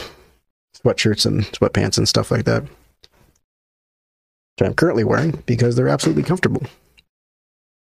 sweatshirts 0.83 1.27
and 1.27 1.45
sweatpants 1.45 1.99
and 1.99 2.09
stuff 2.09 2.31
like 2.31 2.47
that. 2.47 2.63
Which 2.63 4.67
I'm 4.67 4.75
currently 4.75 5.05
wearing 5.05 5.43
because 5.45 5.77
they're 5.77 5.89
absolutely 5.89 6.23
comfortable. 6.23 6.63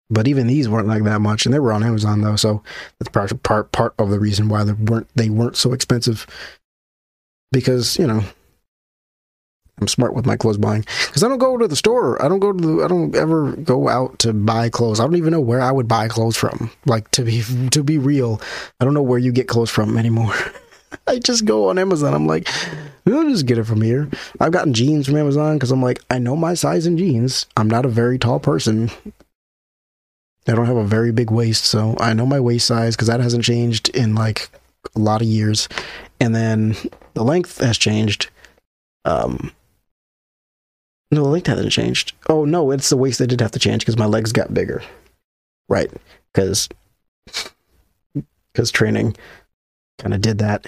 But 0.10 0.28
even 0.28 0.48
these 0.48 0.70
weren't 0.70 0.88
like 0.88 1.04
that 1.04 1.22
much, 1.22 1.46
and 1.46 1.54
they 1.54 1.60
were 1.60 1.74
on 1.74 1.84
Amazon 1.84 2.22
though, 2.22 2.36
so 2.36 2.62
that's 3.00 3.10
part 3.10 3.44
part 3.44 3.72
part 3.72 3.94
of 3.98 4.10
the 4.10 4.20
reason 4.20 4.50
why 4.50 4.64
they 4.64 4.74
weren't 4.74 5.08
they 5.16 5.30
weren't 5.30 5.58
so 5.58 5.74
expensive. 5.74 6.28
Because 7.52 7.98
you 7.98 8.08
know, 8.08 8.24
I'm 9.80 9.88
smart 9.88 10.14
with 10.14 10.26
my 10.26 10.36
clothes 10.36 10.58
buying 10.58 10.86
because 11.08 11.24
I 11.24 11.28
don't 11.28 11.40
go 11.40 11.58
to 11.58 11.68
the 11.68 11.76
store. 11.76 12.24
I 12.24 12.28
don't 12.28 12.40
go 12.40 12.54
to 12.54 12.60
the. 12.60 12.84
I 12.84 12.88
don't 12.88 13.16
ever 13.16 13.54
go 13.54 13.90
out 13.90 14.20
to 14.20 14.34
buy 14.34 14.70
clothes. 14.70 15.00
I 15.00 15.04
don't 15.04 15.16
even 15.16 15.32
know 15.32 15.42
where 15.42 15.62
I 15.62 15.72
would 15.72 15.88
buy 15.88 16.08
clothes 16.08 16.38
from. 16.38 16.70
Like 16.86 17.10
to 17.12 17.24
be 17.24 17.44
to 17.72 17.84
be 17.84 17.98
real, 17.98 18.40
I 18.80 18.86
don't 18.86 18.94
know 18.94 19.02
where 19.02 19.20
you 19.20 19.32
get 19.32 19.48
clothes 19.48 19.72
from 19.72 19.98
anymore. 19.98 20.36
I 21.08 21.20
just 21.20 21.46
go 21.46 21.70
on 21.70 21.80
Amazon. 21.80 22.14
I'm 22.14 22.28
like, 22.28 22.48
I'll 23.08 23.30
just 23.30 23.48
get 23.48 23.58
it 23.58 23.64
from 23.64 23.82
here. 23.82 24.10
I've 24.40 24.52
gotten 24.52 24.74
jeans 24.74 25.08
from 25.08 25.18
Amazon 25.18 25.56
because 25.58 25.72
I'm 25.72 25.82
like, 25.82 26.00
I 26.10 26.20
know 26.20 26.36
my 26.36 26.54
size 26.54 26.86
in 26.86 26.98
jeans. 26.98 27.48
I'm 27.58 27.70
not 27.70 27.86
a 27.86 27.90
very 27.90 28.20
tall 28.20 28.40
person. 28.40 28.92
I 30.48 30.54
don't 30.54 30.66
have 30.66 30.76
a 30.76 30.84
very 30.84 31.12
big 31.12 31.32
waist, 31.32 31.66
so 31.66 31.96
I 32.00 32.14
know 32.14 32.26
my 32.26 32.40
waist 32.40 32.68
size 32.68 32.96
because 32.96 33.08
that 33.08 33.22
hasn't 33.22 33.46
changed 33.46 33.90
in 33.90 34.14
like 34.14 34.50
a 34.96 35.00
lot 35.00 35.22
of 35.22 35.28
years. 35.28 35.70
And 36.20 36.36
then 36.36 36.76
the 37.14 37.24
length 37.24 37.60
has 37.60 37.78
changed. 37.78 38.30
Um, 39.06 39.54
no, 41.12 41.24
the 41.24 41.30
length 41.30 41.48
hasn't 41.48 41.72
changed. 41.72 42.14
Oh 42.28 42.44
no, 42.44 42.72
it's 42.72 42.90
the 42.90 42.98
waist 42.98 43.20
that 43.20 43.28
did 43.28 43.42
have 43.42 43.52
to 43.52 43.60
change 43.60 43.82
because 43.82 43.98
my 43.98 44.06
legs 44.06 44.32
got 44.32 44.54
bigger. 44.54 44.84
Right, 45.70 45.92
because 46.34 46.68
because 48.52 48.72
training 48.72 49.16
kind 50.00 50.14
of 50.14 50.22
did 50.22 50.40
that. 50.40 50.66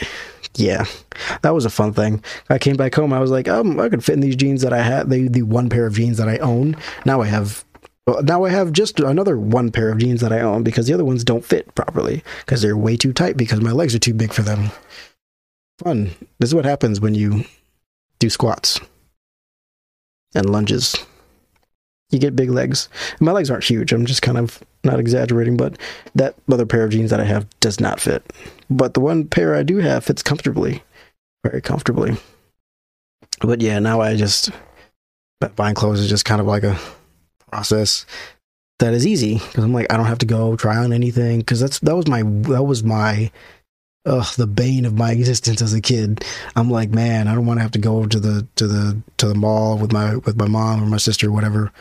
Yeah, 0.56 0.86
that 1.42 1.54
was 1.54 1.66
a 1.66 1.70
fun 1.70 1.92
thing. 1.92 2.24
I 2.50 2.60
came 2.60 2.78
back 2.78 2.96
home. 2.96 3.12
I 3.12 3.20
was 3.20 3.32
like, 3.32 3.50
um, 3.50 3.78
I 3.78 3.90
could 3.90 4.06
fit 4.06 4.14
in 4.14 4.22
these 4.22 4.38
jeans 4.38 4.62
that 4.62 4.72
I 4.72 4.82
had. 4.82 5.10
They 5.10 5.28
the 5.28 5.42
one 5.42 5.68
pair 5.70 5.86
of 5.86 5.96
jeans 5.96 6.18
that 6.18 6.30
I 6.30 6.38
own. 6.38 6.78
Now 7.06 7.22
I 7.22 7.26
have. 7.26 7.65
Now 8.08 8.44
I 8.44 8.52
have 8.52 8.72
just 8.72 9.00
another 9.00 9.38
one 9.38 9.72
pair 9.72 9.90
of 9.90 9.98
jeans 9.98 10.22
that 10.22 10.32
I 10.32 10.42
own 10.42 10.64
because 10.64 10.86
the 10.86 10.94
other 10.94 11.06
ones 11.06 11.24
don't 11.24 11.44
fit 11.44 11.74
properly 11.74 12.24
because 12.46 12.62
they're 12.62 12.78
way 12.78 12.98
too 12.98 13.14
tight 13.14 13.36
because 13.36 13.62
my 13.62 13.72
legs 13.72 13.96
are 13.96 14.00
too 14.00 14.14
big 14.14 14.32
for 14.32 14.44
them. 14.44 14.70
Fun. 15.84 16.12
This 16.40 16.50
is 16.50 16.56
what 16.56 16.66
happens 16.66 17.02
when 17.02 17.16
you 17.16 17.46
do 18.20 18.30
squats 18.30 18.80
and 20.36 20.50
lunges. 20.50 20.96
You 22.12 22.20
get 22.20 22.36
big 22.36 22.52
legs. 22.52 22.88
My 23.20 23.32
legs 23.32 23.50
aren't 23.50 23.64
huge. 23.64 23.92
I'm 23.92 24.06
just 24.06 24.22
kind 24.22 24.38
of 24.38 24.64
not 24.84 25.00
exaggerating, 25.00 25.58
but 25.58 25.78
that 26.14 26.36
other 26.52 26.68
pair 26.68 26.84
of 26.84 26.92
jeans 26.92 27.10
that 27.10 27.20
I 27.20 27.26
have 27.26 27.50
does 27.60 27.80
not 27.80 28.00
fit. 28.00 28.32
But 28.70 28.94
the 28.94 29.00
one 29.00 29.28
pair 29.28 29.56
I 29.56 29.64
do 29.64 29.78
have 29.78 30.06
fits 30.06 30.22
comfortably, 30.22 30.84
very 31.44 31.62
comfortably. 31.62 32.16
But 33.42 33.62
yeah, 33.62 33.80
now 33.80 34.02
I 34.02 34.16
just 34.16 34.52
buying 35.56 35.76
clothes 35.76 36.00
is 36.00 36.10
just 36.10 36.26
kind 36.26 36.40
of 36.40 36.48
like 36.48 36.64
a 36.64 36.80
process 37.56 38.06
that 38.80 38.94
is 38.94 39.08
easy 39.08 39.36
because 39.36 39.64
I'm 39.64 39.74
like 39.74 39.92
I 39.92 39.98
don't 39.98 40.06
have 40.08 40.18
to 40.20 40.26
go 40.26 40.56
try 40.56 40.76
on 40.76 40.92
anything 40.92 41.40
because 41.40 41.60
that's 41.60 41.80
that 41.80 41.96
was 41.96 42.08
my 42.08 42.24
that 42.24 42.64
was 42.64 42.84
my 42.84 43.32
the 44.06 44.48
bane 44.52 44.86
of 44.86 44.94
my 44.94 45.12
existence 45.12 45.62
as 45.62 45.74
a 45.74 45.82
kid. 45.82 46.24
I'm 46.56 46.70
like, 46.70 46.90
man, 46.90 47.28
I 47.28 47.34
don't 47.34 47.46
want 47.46 47.58
to 47.58 47.64
have 47.64 47.72
to 47.72 47.80
go 47.80 48.06
to 48.06 48.20
the 48.20 48.48
to 48.56 48.68
the 48.68 49.02
to 49.18 49.28
the 49.28 49.36
mall 49.36 49.78
with 49.78 49.92
my 49.92 50.18
with 50.18 50.38
my 50.38 50.48
mom 50.48 50.84
or 50.84 50.86
my 50.86 50.98
sister 50.98 51.30
or 51.30 51.32
whatever, 51.32 51.72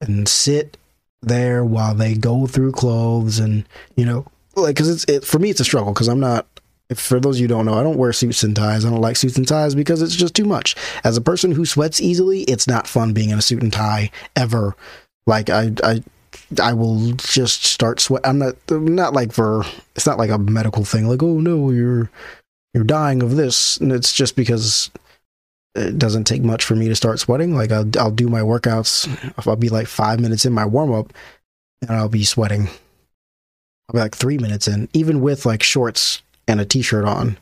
and 0.00 0.28
sit 0.28 0.76
there 1.22 1.64
while 1.64 1.94
they 1.94 2.14
go 2.14 2.46
through 2.46 2.72
clothes 2.72 3.38
and 3.38 3.66
you 3.96 4.04
know, 4.04 4.26
like, 4.54 4.76
because 4.76 4.88
it's 4.88 5.04
it 5.04 5.24
for 5.24 5.38
me, 5.38 5.50
it's 5.50 5.60
a 5.60 5.64
struggle 5.64 5.92
because 5.92 6.08
I'm 6.08 6.20
not. 6.20 6.46
For 6.94 7.18
those 7.18 7.38
of 7.38 7.40
you 7.40 7.48
don't 7.48 7.66
know, 7.66 7.74
I 7.74 7.82
don't 7.82 7.98
wear 7.98 8.12
suits 8.12 8.44
and 8.44 8.54
ties. 8.54 8.84
I 8.84 8.90
don't 8.90 9.00
like 9.00 9.16
suits 9.16 9.36
and 9.36 9.48
ties 9.48 9.74
because 9.74 10.02
it's 10.02 10.14
just 10.14 10.36
too 10.36 10.44
much. 10.44 10.76
As 11.02 11.16
a 11.16 11.20
person 11.20 11.50
who 11.50 11.66
sweats 11.66 12.00
easily, 12.00 12.42
it's 12.42 12.68
not 12.68 12.86
fun 12.86 13.12
being 13.12 13.30
in 13.30 13.38
a 13.38 13.42
suit 13.42 13.60
and 13.60 13.72
tie 13.72 14.12
ever. 14.36 14.76
Like 15.26 15.50
I, 15.50 15.72
I 15.82 16.02
I 16.60 16.72
will 16.72 17.12
just 17.12 17.64
start 17.64 18.00
sweat. 18.00 18.26
I'm 18.26 18.38
not 18.38 18.56
not 18.70 19.12
like 19.12 19.32
for 19.32 19.64
it's 19.94 20.06
not 20.06 20.18
like 20.18 20.30
a 20.30 20.38
medical 20.38 20.84
thing. 20.84 21.08
Like 21.08 21.22
oh 21.22 21.40
no, 21.40 21.70
you're 21.70 22.10
you're 22.74 22.84
dying 22.84 23.22
of 23.22 23.36
this, 23.36 23.78
and 23.78 23.92
it's 23.92 24.12
just 24.12 24.36
because 24.36 24.90
it 25.74 25.98
doesn't 25.98 26.24
take 26.24 26.42
much 26.42 26.64
for 26.64 26.76
me 26.76 26.88
to 26.88 26.94
start 26.94 27.18
sweating. 27.18 27.54
Like 27.54 27.72
I'll 27.72 27.88
I'll 27.98 28.10
do 28.10 28.28
my 28.28 28.40
workouts. 28.40 29.08
I'll 29.46 29.56
be 29.56 29.68
like 29.68 29.88
five 29.88 30.20
minutes 30.20 30.44
in 30.44 30.52
my 30.52 30.64
warm 30.64 30.92
up, 30.92 31.12
and 31.82 31.90
I'll 31.90 32.08
be 32.08 32.24
sweating. 32.24 32.68
I'll 33.88 33.94
be 33.94 33.98
like 33.98 34.14
three 34.14 34.38
minutes 34.38 34.68
in, 34.68 34.88
even 34.92 35.20
with 35.20 35.46
like 35.46 35.62
shorts 35.62 36.22
and 36.48 36.60
a 36.60 36.64
t-shirt 36.64 37.04
on, 37.04 37.38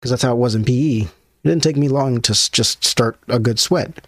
because 0.00 0.10
that's 0.10 0.22
how 0.22 0.32
it 0.32 0.38
was 0.38 0.54
in 0.54 0.64
PE. 0.64 1.00
It 1.02 1.08
didn't 1.44 1.62
take 1.62 1.76
me 1.76 1.88
long 1.88 2.20
to 2.22 2.32
just 2.52 2.84
start 2.84 3.18
a 3.28 3.38
good 3.38 3.58
sweat. 3.58 4.04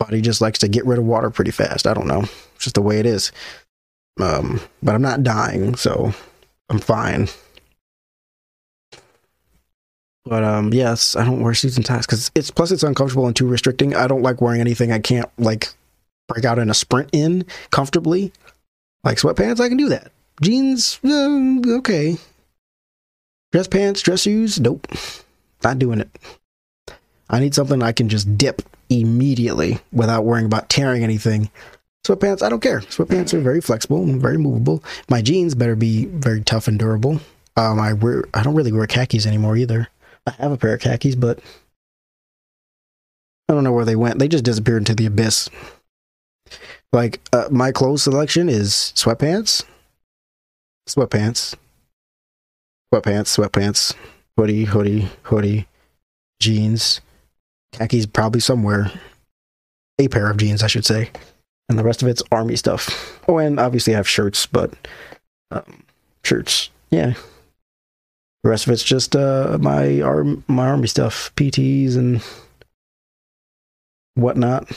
Body 0.00 0.22
just 0.22 0.40
likes 0.40 0.58
to 0.60 0.68
get 0.68 0.86
rid 0.86 0.98
of 0.98 1.04
water 1.04 1.30
pretty 1.30 1.50
fast. 1.52 1.86
I 1.86 1.94
don't 1.94 2.08
know. 2.08 2.22
It's 2.54 2.64
just 2.64 2.74
the 2.74 2.82
way 2.82 2.98
it 2.98 3.06
is. 3.06 3.30
Um, 4.18 4.60
but 4.82 4.94
I'm 4.94 5.02
not 5.02 5.22
dying, 5.22 5.76
so 5.76 6.12
I'm 6.70 6.78
fine. 6.80 7.28
But 10.24 10.42
um, 10.42 10.72
yes, 10.72 11.16
I 11.16 11.24
don't 11.24 11.42
wear 11.42 11.54
suits 11.54 11.76
and 11.76 11.84
ties 11.84 12.06
because 12.06 12.30
it's 12.34 12.50
plus 12.50 12.70
it's 12.70 12.82
uncomfortable 12.82 13.26
and 13.26 13.36
too 13.36 13.46
restricting. 13.46 13.94
I 13.94 14.06
don't 14.06 14.22
like 14.22 14.40
wearing 14.40 14.60
anything 14.60 14.90
I 14.90 14.98
can't 14.98 15.28
like 15.38 15.68
break 16.28 16.44
out 16.44 16.58
in 16.58 16.70
a 16.70 16.74
sprint 16.74 17.10
in 17.12 17.44
comfortably. 17.70 18.32
Like 19.04 19.18
sweatpants, 19.18 19.60
I 19.60 19.68
can 19.68 19.76
do 19.76 19.90
that. 19.90 20.12
Jeans, 20.42 20.98
uh, 21.04 21.60
okay. 21.78 22.16
Dress 23.52 23.68
pants, 23.68 24.00
dress 24.00 24.22
shoes, 24.22 24.60
nope, 24.60 24.86
not 25.62 25.78
doing 25.78 26.00
it. 26.00 26.10
I 27.30 27.38
need 27.38 27.54
something 27.54 27.82
I 27.82 27.92
can 27.92 28.08
just 28.08 28.36
dip 28.36 28.62
immediately 28.88 29.78
without 29.92 30.24
worrying 30.24 30.46
about 30.46 30.68
tearing 30.68 31.04
anything. 31.04 31.50
Sweatpants, 32.06 32.42
I 32.42 32.48
don't 32.48 32.60
care. 32.60 32.80
Sweatpants 32.80 33.32
are 33.32 33.40
very 33.40 33.60
flexible 33.60 34.02
and 34.02 34.20
very 34.20 34.36
movable. 34.36 34.82
My 35.08 35.22
jeans 35.22 35.54
better 35.54 35.76
be 35.76 36.06
very 36.06 36.42
tough 36.42 36.66
and 36.66 36.78
durable. 36.78 37.20
Um, 37.56 37.78
I 37.78 37.92
wear, 37.92 38.24
I 38.34 38.42
don't 38.42 38.54
really 38.54 38.72
wear 38.72 38.86
khakis 38.86 39.26
anymore 39.26 39.56
either. 39.56 39.88
I 40.26 40.32
have 40.32 40.52
a 40.52 40.56
pair 40.56 40.74
of 40.74 40.80
khakis, 40.80 41.14
but 41.14 41.38
I 43.48 43.54
don't 43.54 43.64
know 43.64 43.72
where 43.72 43.84
they 43.84 43.96
went. 43.96 44.18
They 44.18 44.28
just 44.28 44.44
disappeared 44.44 44.82
into 44.82 44.94
the 44.94 45.06
abyss. 45.06 45.48
Like 46.92 47.20
uh, 47.32 47.48
my 47.50 47.70
clothes 47.70 48.02
selection 48.02 48.48
is 48.48 48.92
sweatpants, 48.96 49.64
sweatpants, 50.88 51.54
sweatpants, 52.92 53.38
sweatpants, 53.38 53.94
hoodie, 54.36 54.64
hoodie, 54.64 55.08
hoodie, 55.22 55.68
jeans, 56.40 57.00
khakis 57.72 58.06
probably 58.06 58.40
somewhere. 58.40 58.90
A 59.98 60.08
pair 60.08 60.30
of 60.30 60.38
jeans, 60.38 60.62
I 60.62 60.66
should 60.66 60.86
say, 60.86 61.10
and 61.68 61.78
the 61.78 61.84
rest 61.84 62.02
of 62.02 62.08
it's 62.08 62.22
army 62.32 62.56
stuff. 62.56 63.20
Oh, 63.28 63.38
and 63.38 63.60
obviously 63.60 63.92
I 63.92 63.96
have 63.96 64.08
shirts, 64.08 64.46
but 64.46 64.72
um, 65.50 65.84
shirts, 66.24 66.70
yeah. 66.90 67.14
The 68.42 68.48
rest 68.48 68.66
of 68.66 68.72
it's 68.72 68.82
just 68.82 69.14
uh, 69.14 69.58
my 69.60 70.00
arm, 70.00 70.42
my 70.48 70.68
army 70.68 70.88
stuff, 70.88 71.30
PTs 71.36 71.96
and 71.96 72.22
whatnot. 74.14 74.70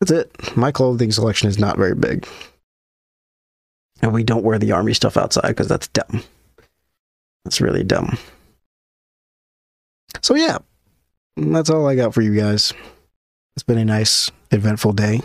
That's 0.00 0.10
it. 0.10 0.56
My 0.56 0.70
clothing 0.70 1.10
selection 1.10 1.48
is 1.48 1.58
not 1.58 1.78
very 1.78 1.94
big, 1.94 2.28
and 4.02 4.12
we 4.12 4.22
don't 4.22 4.44
wear 4.44 4.58
the 4.58 4.72
army 4.72 4.92
stuff 4.92 5.16
outside 5.16 5.48
because 5.48 5.68
that's 5.68 5.88
dumb. 5.88 6.22
That's 7.44 7.60
really 7.62 7.82
dumb. 7.84 8.18
So 10.20 10.34
yeah, 10.34 10.58
that's 11.36 11.70
all 11.70 11.86
I 11.86 11.96
got 11.96 12.14
for 12.14 12.22
you 12.22 12.34
guys. 12.34 12.72
It's 13.56 13.62
been 13.62 13.78
a 13.78 13.84
nice, 13.84 14.30
eventful 14.50 14.92
day. 14.92 15.20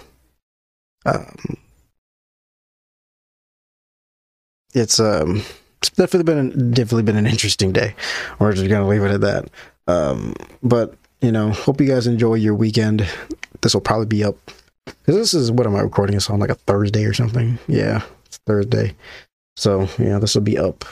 Um, 1.05 1.35
it's 4.73 4.99
um, 4.99 5.41
it's 5.79 5.89
definitely 5.91 6.33
been 6.33 6.71
definitely 6.71 7.03
been 7.03 7.17
an 7.17 7.27
interesting 7.27 7.71
day. 7.71 7.95
We're 8.37 8.53
just 8.53 8.69
gonna 8.69 8.87
leave 8.87 9.03
it 9.03 9.11
at 9.11 9.21
that. 9.21 9.49
Um, 9.87 10.35
but 10.61 10.95
you 11.21 11.31
know, 11.31 11.51
hope 11.51 11.81
you 11.81 11.87
guys 11.87 12.07
enjoy 12.07 12.35
your 12.35 12.55
weekend. 12.55 13.07
This 13.61 13.73
will 13.73 13.81
probably 13.81 14.05
be 14.05 14.23
up 14.23 14.37
because 14.85 15.15
this 15.15 15.33
is 15.33 15.51
what 15.51 15.67
am 15.67 15.75
I 15.75 15.81
recording 15.81 16.15
this 16.15 16.29
on 16.29 16.39
like 16.39 16.49
a 16.49 16.55
Thursday 16.55 17.05
or 17.05 17.13
something? 17.13 17.57
Yeah, 17.67 18.03
it's 18.25 18.37
Thursday. 18.37 18.95
So 19.57 19.89
yeah, 19.97 20.19
this 20.19 20.35
will 20.35 20.41
be 20.41 20.57
up 20.57 20.85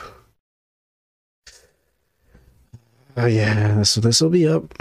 Oh 3.17 3.25
yeah, 3.25 3.81
so 3.81 3.99
this 3.99 4.21
will 4.21 4.29
be 4.29 4.47
up 4.47 4.73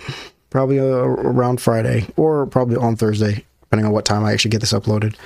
probably 0.51 0.79
uh, 0.79 0.85
around 0.85 1.61
Friday 1.61 2.07
or 2.17 2.47
probably 2.47 2.77
on 2.77 2.95
Thursday, 2.95 3.45
depending 3.63 3.87
on 3.87 3.93
what 3.93 4.05
time 4.05 4.25
I 4.25 4.33
actually 4.33 4.51
get 4.51 4.61
this 4.61 4.75
uploaded. 4.75 5.17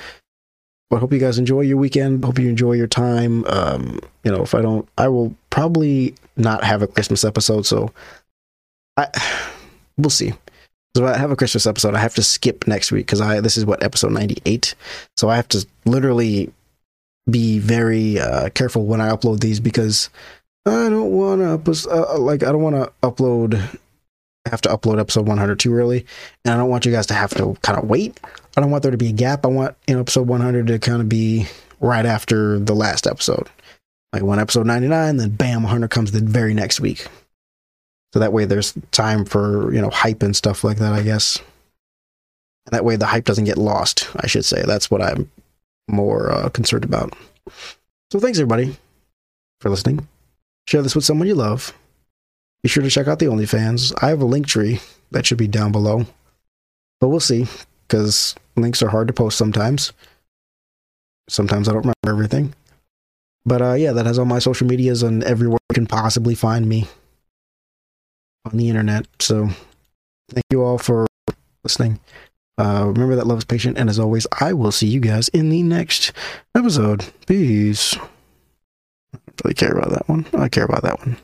But 0.90 1.00
hope 1.00 1.12
you 1.12 1.18
guys 1.18 1.38
enjoy 1.38 1.62
your 1.62 1.76
weekend. 1.76 2.24
Hope 2.24 2.38
you 2.38 2.48
enjoy 2.48 2.72
your 2.72 2.86
time. 2.86 3.44
Um, 3.46 4.00
you 4.24 4.30
know, 4.30 4.42
if 4.42 4.54
I 4.54 4.60
don't, 4.62 4.88
I 4.96 5.08
will 5.08 5.34
probably 5.50 6.14
not 6.36 6.64
have 6.64 6.82
a 6.82 6.86
Christmas 6.86 7.24
episode. 7.24 7.66
So 7.66 7.92
I, 8.96 9.08
we'll 9.96 10.10
see. 10.10 10.32
So 10.96 11.06
I 11.06 11.16
have 11.16 11.30
a 11.30 11.36
Christmas 11.36 11.66
episode, 11.66 11.94
I 11.94 12.00
have 12.00 12.16
to 12.16 12.22
skip 12.22 12.66
next 12.66 12.90
week 12.90 13.06
because 13.06 13.20
I 13.20 13.40
this 13.40 13.56
is 13.56 13.64
what 13.64 13.82
episode 13.82 14.12
ninety 14.12 14.42
eight. 14.46 14.74
So 15.16 15.28
I 15.28 15.36
have 15.36 15.48
to 15.48 15.66
literally 15.84 16.52
be 17.30 17.58
very 17.58 18.18
uh, 18.18 18.50
careful 18.50 18.86
when 18.86 19.00
I 19.00 19.10
upload 19.10 19.40
these 19.40 19.60
because 19.60 20.10
I 20.66 20.88
don't 20.88 21.10
want 21.12 21.64
to 21.64 21.90
uh, 21.90 22.18
like 22.18 22.42
I 22.42 22.52
don't 22.52 22.62
want 22.62 22.76
to 22.76 22.92
upload 23.02 23.78
have 24.46 24.60
to 24.62 24.68
upload 24.68 24.98
episode 24.98 25.26
100 25.26 25.58
too 25.58 25.74
early 25.74 26.06
and 26.44 26.54
I 26.54 26.56
don't 26.56 26.70
want 26.70 26.86
you 26.86 26.92
guys 26.92 27.06
to 27.06 27.14
have 27.14 27.30
to 27.34 27.56
kind 27.62 27.78
of 27.78 27.88
wait. 27.88 28.18
I 28.56 28.60
don't 28.60 28.70
want 28.70 28.82
there 28.82 28.90
to 28.90 28.98
be 28.98 29.08
a 29.08 29.12
gap. 29.12 29.44
I 29.44 29.48
want 29.48 29.76
you 29.86 29.94
know 29.94 30.00
episode 30.00 30.28
100 30.28 30.66
to 30.68 30.78
kind 30.78 31.00
of 31.00 31.08
be 31.08 31.46
right 31.80 32.06
after 32.06 32.58
the 32.58 32.74
last 32.74 33.06
episode. 33.06 33.48
Like 34.12 34.22
when 34.22 34.38
episode 34.38 34.66
99 34.66 35.16
then 35.16 35.30
bam 35.30 35.62
100 35.62 35.88
comes 35.90 36.12
the 36.12 36.20
very 36.20 36.54
next 36.54 36.80
week. 36.80 37.06
So 38.12 38.18
that 38.18 38.32
way 38.32 38.44
there's 38.44 38.74
time 38.90 39.24
for, 39.24 39.72
you 39.72 39.80
know, 39.80 39.90
hype 39.90 40.22
and 40.22 40.34
stuff 40.34 40.64
like 40.64 40.78
that, 40.78 40.92
I 40.92 41.02
guess. 41.02 41.38
And 42.66 42.72
that 42.72 42.84
way 42.84 42.96
the 42.96 43.06
hype 43.06 43.24
doesn't 43.24 43.44
get 43.44 43.56
lost, 43.56 44.08
I 44.16 44.26
should 44.26 44.44
say. 44.44 44.62
That's 44.66 44.90
what 44.90 45.00
I'm 45.00 45.30
more 45.88 46.32
uh, 46.32 46.48
concerned 46.48 46.84
about. 46.84 47.14
So 48.10 48.18
thanks 48.18 48.38
everybody 48.38 48.76
for 49.60 49.70
listening. 49.70 50.08
Share 50.66 50.82
this 50.82 50.94
with 50.94 51.04
someone 51.04 51.28
you 51.28 51.34
love. 51.34 51.72
Be 52.62 52.68
sure 52.68 52.82
to 52.82 52.90
check 52.90 53.08
out 53.08 53.18
the 53.18 53.26
OnlyFans. 53.26 53.92
I 54.02 54.08
have 54.08 54.20
a 54.20 54.26
link 54.26 54.46
tree 54.46 54.80
that 55.10 55.26
should 55.26 55.38
be 55.38 55.48
down 55.48 55.72
below. 55.72 56.06
But 57.00 57.08
we'll 57.08 57.20
see, 57.20 57.46
because 57.88 58.34
links 58.56 58.82
are 58.82 58.90
hard 58.90 59.08
to 59.08 59.14
post 59.14 59.38
sometimes. 59.38 59.92
Sometimes 61.28 61.68
I 61.68 61.72
don't 61.72 61.82
remember 61.82 62.08
everything. 62.08 62.54
But 63.46 63.62
uh, 63.62 63.72
yeah, 63.72 63.92
that 63.92 64.06
has 64.06 64.18
all 64.18 64.26
my 64.26 64.38
social 64.38 64.66
medias 64.66 65.02
and 65.02 65.24
everywhere 65.24 65.58
you 65.70 65.74
can 65.74 65.86
possibly 65.86 66.34
find 66.34 66.68
me 66.68 66.86
on 68.44 68.58
the 68.58 68.68
internet. 68.68 69.06
So 69.18 69.48
thank 70.30 70.44
you 70.50 70.62
all 70.62 70.76
for 70.78 71.06
listening. 71.64 72.00
Uh, 72.58 72.84
remember 72.86 73.16
that 73.16 73.26
love 73.26 73.38
is 73.38 73.44
patient, 73.44 73.78
and 73.78 73.88
as 73.88 73.98
always, 73.98 74.26
I 74.38 74.52
will 74.52 74.72
see 74.72 74.86
you 74.86 75.00
guys 75.00 75.28
in 75.28 75.48
the 75.48 75.62
next 75.62 76.12
episode. 76.54 77.06
Peace. 77.26 77.96
Really 79.44 79.54
care 79.54 79.72
about 79.72 79.90
that 79.90 80.08
one. 80.08 80.26
I 80.34 80.48
care 80.48 80.64
about 80.64 80.82
that 80.82 80.98
one. 80.98 81.16